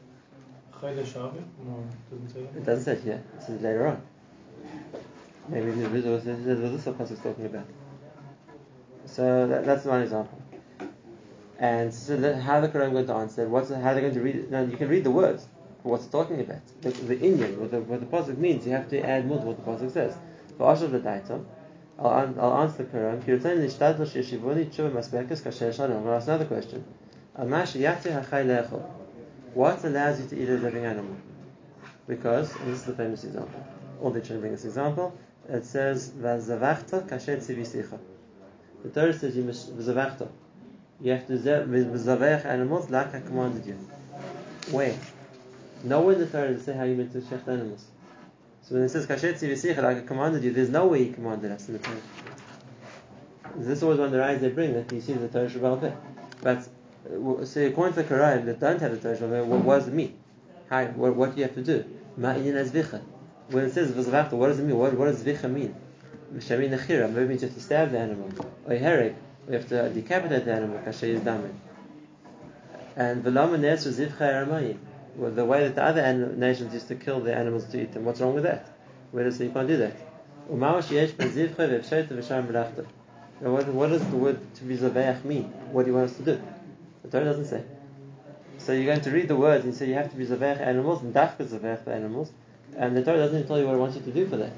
No, 0.82 1.84
it 1.84 2.10
doesn't 2.10 2.28
say 2.32 2.40
It 2.40 2.54
that. 2.54 2.64
doesn't 2.66 2.84
say 2.84 2.92
it 2.92 3.02
here. 3.02 3.22
It 3.38 3.42
says 3.42 3.60
later 3.60 3.86
on. 3.86 4.02
Maybe 5.48 5.70
the 5.72 5.94
is 5.94 6.04
what 6.04 6.24
this 6.24 6.38
is 6.46 6.60
what 6.60 6.72
this 6.72 6.84
pasuk 7.10 7.12
is 7.12 7.18
talking 7.20 7.46
about. 7.46 7.66
So 9.06 9.46
that, 9.46 9.64
that's 9.66 9.84
one 9.84 10.02
example. 10.02 10.40
And 11.58 11.92
so 11.92 12.16
the, 12.16 12.40
how 12.40 12.60
the 12.60 12.68
Quran 12.68 12.92
going 12.92 13.06
to 13.06 13.14
answer? 13.14 13.48
What's 13.48 13.68
how 13.70 13.92
they're 13.92 14.00
going 14.00 14.14
to 14.14 14.20
read? 14.20 14.36
it? 14.36 14.50
Now 14.50 14.62
you 14.62 14.76
can 14.76 14.88
read 14.88 15.04
the 15.04 15.10
words. 15.10 15.46
What's 15.82 16.06
it 16.06 16.12
talking 16.12 16.40
about? 16.40 16.60
The, 16.82 16.90
the 16.90 17.18
Indian, 17.18 17.58
what 17.58 17.70
the, 17.70 17.80
what 17.80 18.00
the 18.00 18.06
pasuk 18.06 18.36
means. 18.36 18.66
You 18.66 18.72
have 18.72 18.88
to 18.90 19.00
add 19.00 19.26
more 19.26 19.38
to 19.38 19.44
what 19.44 19.64
the 19.64 19.70
pasuk 19.70 19.92
says. 19.92 20.14
The 20.58 21.00
title, 21.00 21.46
I'll, 21.98 22.34
I'll 22.38 22.62
answer 22.62 22.82
the 22.82 22.98
Quran. 22.98 23.24
Kirtan 23.24 23.58
nishtadlo 23.58 24.06
sheshivoni 24.06 24.66
tshuva 24.66 24.90
masbekas 24.90 25.40
kasher 25.42 25.72
shalom. 25.72 25.96
I'm 25.96 26.02
going 26.02 26.04
to 26.04 26.10
ask 26.12 26.28
another 26.28 26.44
question. 26.44 26.84
Amash 27.38 27.80
yati 27.80 28.12
hachay 28.12 28.44
le'echol. 28.44 28.82
What 29.54 29.82
allows 29.84 30.20
you 30.20 30.28
to 30.28 30.42
eat 30.42 30.48
a 30.50 30.58
living 30.58 30.84
animal? 30.84 31.16
Because, 32.06 32.54
and 32.56 32.72
this 32.72 32.80
is 32.80 32.84
the 32.84 32.94
famous 32.94 33.24
example. 33.24 33.64
All 34.02 34.10
the 34.10 34.20
children 34.20 34.40
bring 34.40 34.52
this 34.52 34.64
example. 34.64 35.18
It 35.48 35.64
says, 35.64 36.10
"Vazavachta 36.10 37.08
kasher 37.08 37.38
tzivisicha." 37.38 37.98
The 38.82 38.88
Torah 38.90 39.14
says 39.14 39.36
you 39.36 39.44
must 39.44 39.76
vazavachta. 39.76 40.28
You 41.00 41.12
have 41.12 41.26
to 41.26 41.38
zavech 41.38 42.44
animals 42.44 42.90
like 42.90 43.14
I 43.14 43.20
commanded 43.20 43.66
you. 43.66 43.78
Where? 44.70 44.94
Nowhere 45.82 46.14
in 46.14 46.20
the 46.20 46.26
Torah 46.26 46.50
it 46.50 46.60
say 46.62 46.74
how 46.74 46.84
you 46.84 46.94
meant 46.94 47.12
to 47.12 47.20
shecht 47.20 47.48
animals. 47.48 47.86
So 48.62 48.74
when 48.74 48.84
it 48.84 48.90
says 48.90 49.06
kasher 49.06 49.32
tzivisicha 49.32 49.82
like 49.82 49.96
I 49.96 50.00
commanded 50.02 50.44
you, 50.44 50.52
there's 50.52 50.68
no 50.68 50.86
way 50.86 51.04
he 51.04 51.12
commanded 51.12 51.50
us 51.50 51.68
in 51.68 51.74
the 51.74 51.78
Torah. 51.80 51.96
This 53.56 53.78
is 53.78 53.82
always 53.82 53.98
one 53.98 54.06
of 54.06 54.12
the 54.12 54.24
eyes 54.24 54.40
they 54.40 54.50
bring 54.50 54.74
that 54.74 54.92
you 54.92 55.00
see 55.00 55.14
the 55.14 55.28
Torah 55.28 55.48
Shabbat. 55.48 55.96
But 56.42 56.58
uh, 56.58 57.44
so 57.44 57.62
according 57.62 57.94
to 57.94 58.02
the 58.02 58.14
Quran 58.14 58.44
that 58.44 58.60
don't 58.60 58.80
have 58.80 58.92
the 58.92 58.98
Torah 58.98 59.16
Shabbat 59.16 59.46
what, 59.46 59.78
does 59.78 59.88
it 59.88 59.94
mean? 59.94 60.16
How, 60.68 60.84
what, 60.86 61.16
what 61.16 61.34
do 61.34 61.40
you 61.40 61.46
have 61.46 61.54
to 61.54 61.62
do? 61.62 61.84
Ma'in 62.18 62.54
as 62.54 62.70
vicha. 62.70 63.02
When 63.48 63.64
it 63.64 63.72
says 63.72 63.90
v'zavachta, 63.90 64.32
what 64.32 64.48
does 64.48 64.60
it 64.60 64.64
mean? 64.64 64.76
What, 64.76 64.92
what 64.94 65.06
does 65.06 65.22
vicha 65.22 65.50
mean? 65.50 65.74
Mishamin 66.32 66.70
nechira, 66.78 67.10
maybe 67.10 67.34
you 67.34 67.40
have 67.40 67.54
to 67.54 67.60
stab 67.60 67.90
the 67.90 67.98
animal. 67.98 68.28
Or 68.66 68.74
herek, 68.74 69.14
we 69.48 69.54
have 69.54 69.68
to 69.70 69.88
decapitate 69.88 70.44
the 70.44 70.52
animal, 70.52 70.78
kasher 70.78 71.08
is 71.08 71.20
damin. 71.22 71.54
And 72.94 73.24
v'lama 73.24 73.58
nes 73.58 73.86
zivcha 73.86 74.20
aramayim. 74.20 74.76
The 75.18 75.44
way 75.44 75.64
that 75.64 75.74
the 75.74 75.82
other 75.82 76.34
nations 76.36 76.72
used 76.72 76.88
to 76.88 76.94
kill 76.94 77.20
their 77.20 77.36
animals 77.36 77.64
to 77.66 77.82
eat 77.82 77.92
them, 77.92 78.04
what's 78.04 78.20
wrong 78.20 78.34
with 78.34 78.44
that? 78.44 78.68
Where 79.10 79.24
does 79.24 79.36
say 79.36 79.46
you 79.46 79.50
can't 79.50 79.68
do 79.68 79.76
that? 79.78 79.96
What, 83.40 83.68
what 83.68 83.88
does 83.88 84.08
the 84.10 84.16
word 84.16 84.54
to 84.56 84.64
be 84.64 84.76
zaveach 84.76 85.24
mean? 85.24 85.44
What 85.72 85.84
do 85.84 85.90
you 85.90 85.96
want 85.96 86.10
us 86.10 86.16
to 86.16 86.22
do? 86.22 86.42
The 87.02 87.08
Torah 87.10 87.24
doesn't 87.24 87.46
say. 87.46 87.62
So 88.58 88.72
you're 88.72 88.84
going 88.84 89.00
to 89.00 89.10
read 89.10 89.28
the 89.28 89.36
words 89.36 89.64
and 89.64 89.74
say 89.74 89.86
you 89.88 89.94
have 89.94 90.10
to 90.10 90.16
be 90.16 90.26
zaveach 90.26 90.60
animals 90.60 91.02
and 91.02 91.14
dafka 91.14 91.46
zaveach 91.46 91.84
the 91.84 91.94
animals, 91.94 92.32
and 92.76 92.96
the 92.96 93.02
Torah 93.02 93.18
doesn't 93.18 93.36
even 93.36 93.48
tell 93.48 93.58
you 93.58 93.66
what 93.66 93.76
it 93.76 93.78
wants 93.78 93.96
you 93.96 94.02
to 94.02 94.12
do 94.12 94.26
for 94.26 94.36
that. 94.36 94.52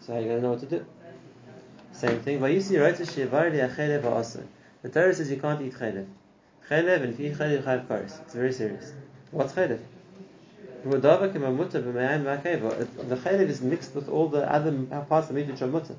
So 0.00 0.12
how 0.12 0.18
are 0.18 0.22
you 0.22 0.28
going 0.28 0.38
to 0.38 0.42
know 0.42 0.50
what 0.52 0.60
to 0.60 0.66
do? 0.66 0.84
Same 1.92 2.20
thing. 2.20 2.42
A 2.42 2.46
shivar 2.46 3.50
li'achelev 3.50 4.02
ha'asr. 4.02 4.44
The 4.82 4.88
Torah 4.88 5.14
says 5.14 5.30
you 5.30 5.38
can't 5.38 5.62
eat 5.62 5.74
chelev. 5.74 6.06
Chelev, 6.68 7.02
and 7.02 7.14
if 7.14 7.20
you 7.20 7.30
eat 7.30 7.38
chelev, 7.38 7.50
you 7.50 7.62
have 7.62 7.82
kares. 7.82 8.20
It's 8.22 8.34
very 8.34 8.52
serious. 8.52 8.92
What's 9.34 9.52
v'akeva. 9.52 9.80
The 10.84 10.90
chelev 13.16 13.48
is 13.48 13.60
mixed 13.62 13.94
with 13.96 14.08
all 14.08 14.28
the 14.28 14.48
other 14.48 14.70
parts 15.08 15.28
of 15.28 15.34
meat 15.34 15.48
which 15.48 15.60
are 15.60 15.66
mutter. 15.66 15.96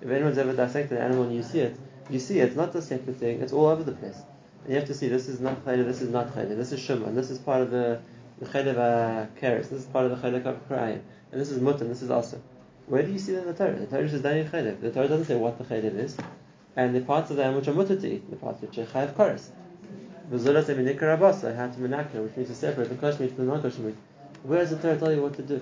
If 0.00 0.08
anyone's 0.08 0.38
ever 0.38 0.52
dissected 0.52 0.96
an 0.98 1.04
animal 1.04 1.24
and 1.24 1.34
you 1.34 1.42
see 1.42 1.58
it, 1.58 1.76
you 2.08 2.20
see 2.20 2.38
it's 2.38 2.54
not 2.54 2.72
a 2.76 2.82
separate 2.82 3.16
thing, 3.16 3.40
it's 3.40 3.52
all 3.52 3.66
over 3.66 3.82
the 3.82 3.90
place. 3.90 4.18
And 4.62 4.72
you 4.72 4.78
have 4.78 4.86
to 4.86 4.94
see 4.94 5.08
this 5.08 5.26
is 5.28 5.40
not 5.40 5.64
chaylev, 5.64 5.86
this 5.86 6.02
is 6.02 6.10
not 6.10 6.32
chaylev, 6.32 6.56
this 6.56 6.70
is 6.70 6.78
shuman, 6.78 7.16
this 7.16 7.30
is 7.30 7.38
part 7.38 7.62
of 7.62 7.72
the, 7.72 8.00
chaylev 8.42 8.76
uh, 8.76 9.26
kares, 9.40 9.70
this 9.70 9.80
is 9.80 9.86
part 9.86 10.04
of 10.04 10.12
the 10.12 10.28
chaylev 10.28 10.60
krayim, 10.70 11.00
and 11.32 11.40
this 11.40 11.50
is 11.50 11.58
mutan, 11.58 11.88
this 11.88 12.02
is 12.02 12.10
also. 12.12 12.40
Where 12.86 13.02
do 13.02 13.10
you 13.10 13.18
see 13.18 13.32
that 13.32 13.40
in 13.40 13.46
the 13.48 13.54
Torah? 13.54 13.74
The 13.74 13.86
Torah 13.86 14.08
says 14.08 14.22
dani 14.22 14.48
chaylev. 14.48 14.80
The 14.80 14.92
Torah 14.92 15.08
doesn't 15.08 15.26
say 15.26 15.34
what 15.34 15.58
the 15.58 15.64
chaylev 15.64 15.96
is, 15.96 16.16
and 16.76 16.94
the 16.94 17.00
parts 17.00 17.30
of 17.30 17.38
the 17.38 17.42
animal 17.42 17.60
which 17.60 17.68
are 17.68 17.74
mutter 17.74 17.96
to 17.96 18.08
eat, 18.08 18.30
the 18.30 18.36
parts 18.36 18.62
which 18.62 18.78
are 18.78 18.84
chayav 18.84 19.14
kares. 19.14 19.48
V'zula 20.30 20.64
se 20.64 20.74
minikra 20.74 21.18
rabasa, 21.18 21.56
how 21.56 21.68
to 21.68 21.78
menakra, 21.80 22.22
which 22.22 22.36
means 22.36 22.48
to 22.48 22.54
separate 22.54 22.88
the 22.88 22.96
kosher 22.96 23.22
meat 23.22 23.34
from 23.34 23.46
the 23.46 23.52
non-kosher 23.52 23.80
meat. 23.80 23.96
Where 24.42 24.60
does 24.60 24.70
the 24.70 24.76
Torah 24.76 24.98
tell 24.98 25.12
you 25.12 25.22
what 25.22 25.34
to 25.34 25.42
do? 25.42 25.60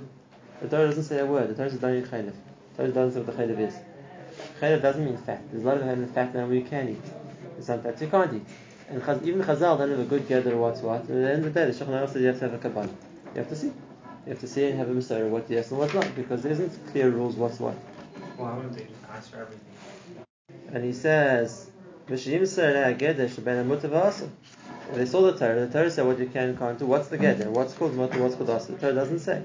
The 0.60 0.68
Torah 0.68 0.86
doesn't 0.88 1.04
say 1.04 1.18
a 1.20 1.26
word. 1.26 1.48
The 1.50 1.54
Torah 1.54 1.70
says 1.70 1.78
dani 1.78 2.06
chaylev. 2.06 2.34
The 2.76 2.76
Torah 2.76 2.92
doesn't 2.92 3.12
say 3.12 3.26
what 3.26 3.36
the 3.36 3.42
chaylev 3.42 3.68
is. 3.68 3.74
Chaylev 4.60 4.82
doesn't 4.82 5.04
mean 5.04 5.16
fat. 5.18 5.42
There's 5.50 5.62
a 5.62 5.66
lot 5.66 5.76
of 5.76 5.82
animal 5.82 6.08
fat 6.12 6.34
now 6.34 6.48
you 6.48 6.62
can 6.62 6.88
eat. 6.88 7.02
There's 7.52 7.66
some 7.66 7.82
fat 7.82 8.00
you 8.00 8.08
can't 8.08 8.34
eat. 8.34 8.44
And 8.88 9.02
Chaz, 9.02 9.22
even 9.24 9.42
Chazal 9.42 9.78
don't 9.78 9.90
have 9.90 9.98
a 9.98 10.04
good 10.04 10.28
gather 10.28 10.56
what's 10.56 10.80
what. 10.80 11.02
And 11.08 11.24
at 11.24 11.28
the 11.28 11.32
end 11.32 11.44
of 11.44 11.54
the 11.54 11.60
day, 11.60 11.70
the 11.70 11.84
Shulchan 11.84 12.08
says 12.12 12.22
you 12.22 12.28
have 12.28 12.38
to 12.38 12.44
have 12.48 12.54
a 12.54 12.58
kabbalah. 12.58 12.86
You 12.86 13.40
have 13.40 13.48
to 13.48 13.56
see. 13.56 13.66
You 13.66 14.32
have 14.32 14.40
to 14.40 14.48
see 14.48 14.66
and 14.66 14.78
have 14.78 14.88
a 14.90 14.92
Mesorah 14.92 15.28
what 15.28 15.48
yes 15.48 15.70
and 15.70 15.78
what's 15.78 15.94
not, 15.94 16.14
because 16.16 16.42
there 16.42 16.52
isn't 16.52 16.86
clear 16.90 17.10
rules 17.10 17.36
what's 17.36 17.60
what. 17.60 17.74
Why 18.36 18.56
would 18.56 18.74
they 18.74 18.82
just 18.82 19.04
ask 19.10 19.30
for 19.30 19.38
everything? 19.38 19.60
And 20.72 20.84
he 20.84 20.92
says, 20.92 21.65
They 22.08 22.16
saw 22.16 22.38
the 25.22 25.36
Torah. 25.36 25.66
The 25.66 25.72
Torah 25.72 25.90
said 25.90 26.06
what 26.06 26.20
you 26.20 26.26
can 26.26 26.56
can't 26.56 26.78
do. 26.78 26.86
What's 26.86 27.08
the 27.08 27.18
gather? 27.18 27.50
What's 27.50 27.74
called 27.74 27.94
mutar? 27.94 28.20
What's 28.20 28.36
called 28.36 28.48
asr? 28.48 28.68
The 28.68 28.74
Torah 28.74 28.94
doesn't 28.94 29.18
say. 29.18 29.42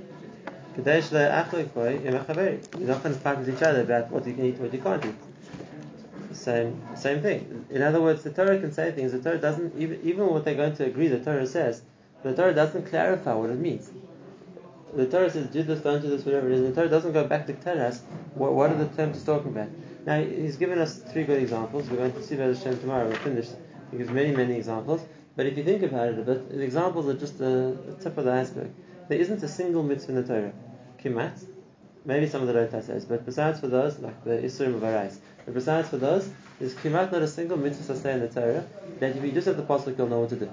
You're 0.77 0.85
not 0.85 1.49
going 1.49 3.15
to 3.15 3.19
fight 3.19 3.39
with 3.39 3.49
each 3.49 3.63
other 3.63 3.81
about 3.81 4.11
what 4.11 4.27
you 4.27 4.33
can 4.33 4.45
eat, 4.45 4.59
what 4.59 4.71
you 4.71 4.79
can't 4.79 5.03
eat. 5.03 5.15
Same, 6.33 6.79
same 6.95 7.21
thing. 7.21 7.65
In 7.71 7.81
other 7.81 7.99
words, 7.99 8.23
the 8.23 8.31
Torah 8.31 8.59
can 8.59 8.71
say 8.71 8.91
things. 8.91 9.11
The 9.11 9.21
Torah 9.21 9.39
doesn't 9.39 9.75
even 9.77 9.99
even 10.03 10.27
what 10.27 10.45
they're 10.45 10.55
going 10.55 10.75
to 10.75 10.85
agree. 10.85 11.07
The 11.07 11.19
Torah 11.19 11.47
says, 11.47 11.81
the 12.23 12.35
Torah 12.35 12.53
doesn't 12.53 12.85
clarify 12.85 13.33
what 13.33 13.49
it 13.49 13.59
means. 13.59 13.89
The 14.93 15.07
Torah 15.07 15.29
says, 15.29 15.47
do 15.47 15.63
this, 15.63 15.81
don't 15.81 16.01
do 16.01 16.09
this, 16.09 16.25
whatever 16.25 16.49
it 16.49 16.53
is. 16.53 16.61
The 16.61 16.75
Torah 16.75 16.89
doesn't 16.89 17.13
go 17.13 17.25
back 17.25 17.47
to 17.47 17.53
tell 17.53 17.81
us 17.81 18.01
what, 18.35 18.53
what 18.53 18.71
are 18.71 18.77
the 18.77 18.87
terms 18.95 19.23
talking 19.23 19.51
about. 19.51 19.69
Now, 20.05 20.19
he's 20.19 20.57
given 20.57 20.79
us 20.79 20.97
three 20.97 21.23
good 21.23 21.41
examples. 21.41 21.89
We're 21.89 21.97
going 21.97 22.13
to 22.13 22.23
see 22.23 22.35
about 22.35 22.55
Hashem 22.55 22.79
tomorrow. 22.79 23.07
We'll 23.07 23.17
finish. 23.17 23.49
He 23.91 23.97
gives 23.97 24.09
many, 24.09 24.35
many 24.35 24.55
examples. 24.55 25.01
But 25.35 25.45
if 25.45 25.57
you 25.57 25.63
think 25.63 25.83
about 25.83 26.09
it 26.09 26.19
a 26.19 26.23
bit, 26.23 26.49
the 26.49 26.61
examples 26.61 27.07
are 27.07 27.13
just 27.13 27.37
the, 27.37 27.77
the 27.85 28.03
tip 28.03 28.17
of 28.17 28.25
the 28.25 28.31
iceberg. 28.31 28.71
There 29.07 29.19
isn't 29.19 29.43
a 29.43 29.47
single 29.47 29.83
mitzvah 29.83 30.11
in 30.11 30.15
the 30.15 30.27
Torah. 30.27 30.53
Kimat. 31.03 31.45
Maybe 32.03 32.27
some 32.27 32.41
of 32.41 32.47
the 32.47 32.55
Rota 32.55 32.81
says, 32.81 33.05
but 33.05 33.25
besides 33.27 33.59
for 33.59 33.67
those, 33.67 33.99
like 33.99 34.23
the 34.23 34.31
Isurim 34.31 34.73
of 34.73 34.81
Arais, 34.81 35.19
But 35.45 35.53
besides 35.53 35.89
for 35.89 35.97
those, 35.97 36.27
there's 36.57 36.73
kimat 36.73 37.11
not 37.11 37.21
a 37.21 37.27
single 37.27 37.57
mitzvah 37.57 37.95
say 37.95 38.13
in 38.13 38.21
the 38.21 38.27
Torah 38.27 38.65
that 38.99 39.15
if 39.15 39.23
you 39.23 39.31
just 39.31 39.45
have 39.45 39.57
the 39.57 39.63
pasuk, 39.63 39.99
you'll 39.99 40.07
know 40.07 40.21
what 40.21 40.29
to 40.29 40.35
do. 40.35 40.49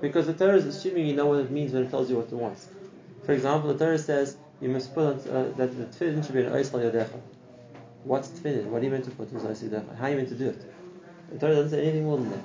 Because 0.00 0.28
the 0.28 0.34
Torah 0.34 0.56
is 0.56 0.66
assuming 0.66 1.08
you 1.08 1.16
know 1.16 1.26
what 1.26 1.40
it 1.40 1.50
means 1.50 1.72
when 1.72 1.82
it 1.82 1.90
tells 1.90 2.08
you 2.10 2.16
what 2.16 2.26
it 2.26 2.32
wants. 2.32 2.68
For 3.24 3.32
example, 3.32 3.72
the 3.72 3.84
Torah 3.84 3.98
says 3.98 4.36
you 4.60 4.68
must 4.68 4.94
put 4.94 5.04
on, 5.04 5.34
uh, 5.34 5.52
that 5.56 5.76
the 5.76 5.86
tefillin 5.86 6.24
should 6.24 6.34
be 6.34 6.42
an 6.42 6.52
oisal 6.52 6.80
yodecha. 6.80 7.20
What's 8.04 8.28
tefillin? 8.28 8.66
What 8.66 8.82
are 8.82 8.84
you 8.84 8.90
meant 8.90 9.04
to 9.04 9.10
put? 9.10 9.30
How 9.30 10.06
are 10.06 10.10
you 10.10 10.16
meant 10.16 10.28
to 10.28 10.34
do 10.34 10.48
it? 10.48 10.72
The 11.32 11.38
Torah 11.38 11.54
doesn't 11.56 11.70
say 11.70 11.82
anything 11.82 12.04
more 12.04 12.18
than 12.18 12.30
that. 12.30 12.40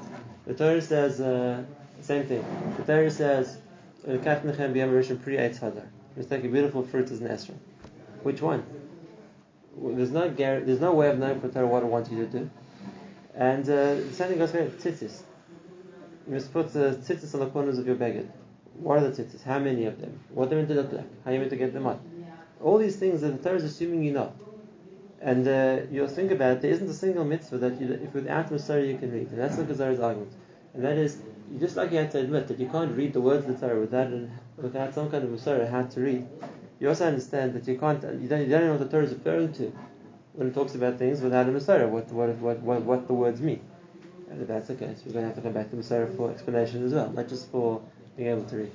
The 0.45 0.53
Torah 0.53 0.81
says 0.81 1.21
uh, 1.21 1.63
same 2.01 2.25
thing. 2.25 2.45
The 2.77 2.83
Torah 2.83 3.11
says. 3.11 3.57
Just 4.05 4.23
take 6.29 6.43
a 6.43 6.49
beautiful 6.49 6.83
fruit 6.83 7.09
as 7.09 7.21
an 7.21 7.29
esrog. 7.29 7.55
Which 8.23 8.41
one? 8.41 8.65
There's 9.77 10.11
no 10.11 10.29
there's 10.29 10.81
no 10.81 10.93
way 10.93 11.09
of 11.09 11.19
knowing 11.19 11.39
for 11.39 11.47
Torah 11.47 11.67
what 11.67 11.83
it 11.83 11.85
wants 11.85 12.11
you 12.11 12.17
to 12.17 12.25
do. 12.25 12.49
And 13.33 13.63
uh, 13.63 13.95
the 13.95 14.13
same 14.13 14.29
thing 14.29 14.37
goes 14.39 14.51
for 14.51 14.67
tzitzis. 14.67 15.21
You 16.27 16.33
must 16.33 16.51
put 16.51 16.73
the 16.73 17.01
tzitzis 17.01 17.33
on 17.33 17.39
the 17.39 17.47
corners 17.47 17.77
of 17.77 17.87
your 17.87 17.95
beged. 17.95 18.29
What 18.75 18.99
are 18.99 19.09
the 19.09 19.23
tzitzis? 19.23 19.43
How 19.43 19.59
many 19.59 19.85
of 19.85 19.99
them? 19.99 20.19
What 20.29 20.49
they're 20.49 20.57
meant 20.57 20.69
to 20.69 20.75
look 20.75 20.91
like? 20.91 21.23
How 21.23 21.31
are 21.31 21.33
you 21.33 21.39
meant 21.39 21.51
to 21.51 21.57
get 21.57 21.73
them 21.73 21.87
out? 21.87 22.01
All 22.61 22.77
these 22.77 22.97
things 22.97 23.21
that 23.21 23.41
the 23.41 23.49
Torah 23.49 23.57
is 23.57 23.63
assuming 23.63 24.03
you 24.03 24.11
know. 24.11 24.33
And 25.23 25.47
uh, 25.47 25.81
you'll 25.89 26.09
think 26.09 26.31
about 26.31 26.57
it, 26.57 26.61
there 26.61 26.71
isn't 26.71 26.89
a 26.89 26.93
single 26.93 27.23
mitzvah 27.23 27.57
that 27.59 27.79
you, 27.79 27.93
if 27.93 28.13
without 28.13 28.51
Masari 28.51 28.89
you 28.89 28.97
can 28.97 29.09
read. 29.11 29.29
And 29.29 29.39
that's 29.39 29.55
the 29.55 29.63
Gezara's 29.63 30.01
argument. 30.01 30.33
And 30.73 30.83
that 30.83 30.97
is, 30.97 31.17
you 31.49 31.59
just 31.59 31.77
like 31.77 31.91
you 31.91 31.97
have 31.99 32.11
to 32.11 32.19
admit 32.19 32.49
that 32.49 32.59
you 32.59 32.67
can't 32.67 32.95
read 32.97 33.13
the 33.13 33.21
words 33.21 33.47
of 33.47 33.57
the 33.57 33.67
Torah 33.67 33.79
without, 33.79 34.11
without 34.57 34.93
some 34.93 35.09
kind 35.09 35.23
of 35.23 35.29
Masari 35.29 35.69
how 35.69 35.83
to 35.83 36.01
read. 36.01 36.27
You 36.81 36.89
also 36.89 37.07
understand 37.07 37.53
that 37.53 37.65
you 37.67 37.77
can't, 37.77 38.03
you 38.03 38.27
don't, 38.27 38.41
you 38.41 38.49
don't 38.49 38.65
know 38.65 38.71
what 38.71 38.79
the 38.79 38.89
Torah 38.89 39.05
is 39.05 39.13
referring 39.13 39.53
to 39.53 39.71
when 40.33 40.47
it 40.47 40.53
talks 40.53 40.75
about 40.75 40.97
things 40.97 41.21
without 41.21 41.47
a 41.47 41.51
Masari, 41.51 41.87
what, 41.87 42.11
what, 42.11 42.29
what, 42.39 42.59
what, 42.59 42.81
what 42.81 43.07
the 43.07 43.13
words 43.13 43.39
mean. 43.39 43.61
And 44.29 44.41
if 44.41 44.47
that's 44.49 44.67
the 44.67 44.75
case, 44.75 45.03
we're 45.05 45.13
going 45.13 45.23
to 45.23 45.27
have 45.27 45.35
to 45.35 45.41
come 45.41 45.53
back 45.53 45.69
to 45.69 45.77
Masari 45.77 46.17
for 46.17 46.31
explanation 46.31 46.83
as 46.85 46.91
well, 46.91 47.09
not 47.11 47.29
just 47.29 47.49
for 47.49 47.81
being 48.17 48.29
able 48.29 48.43
to 48.45 48.57
read. 48.57 48.71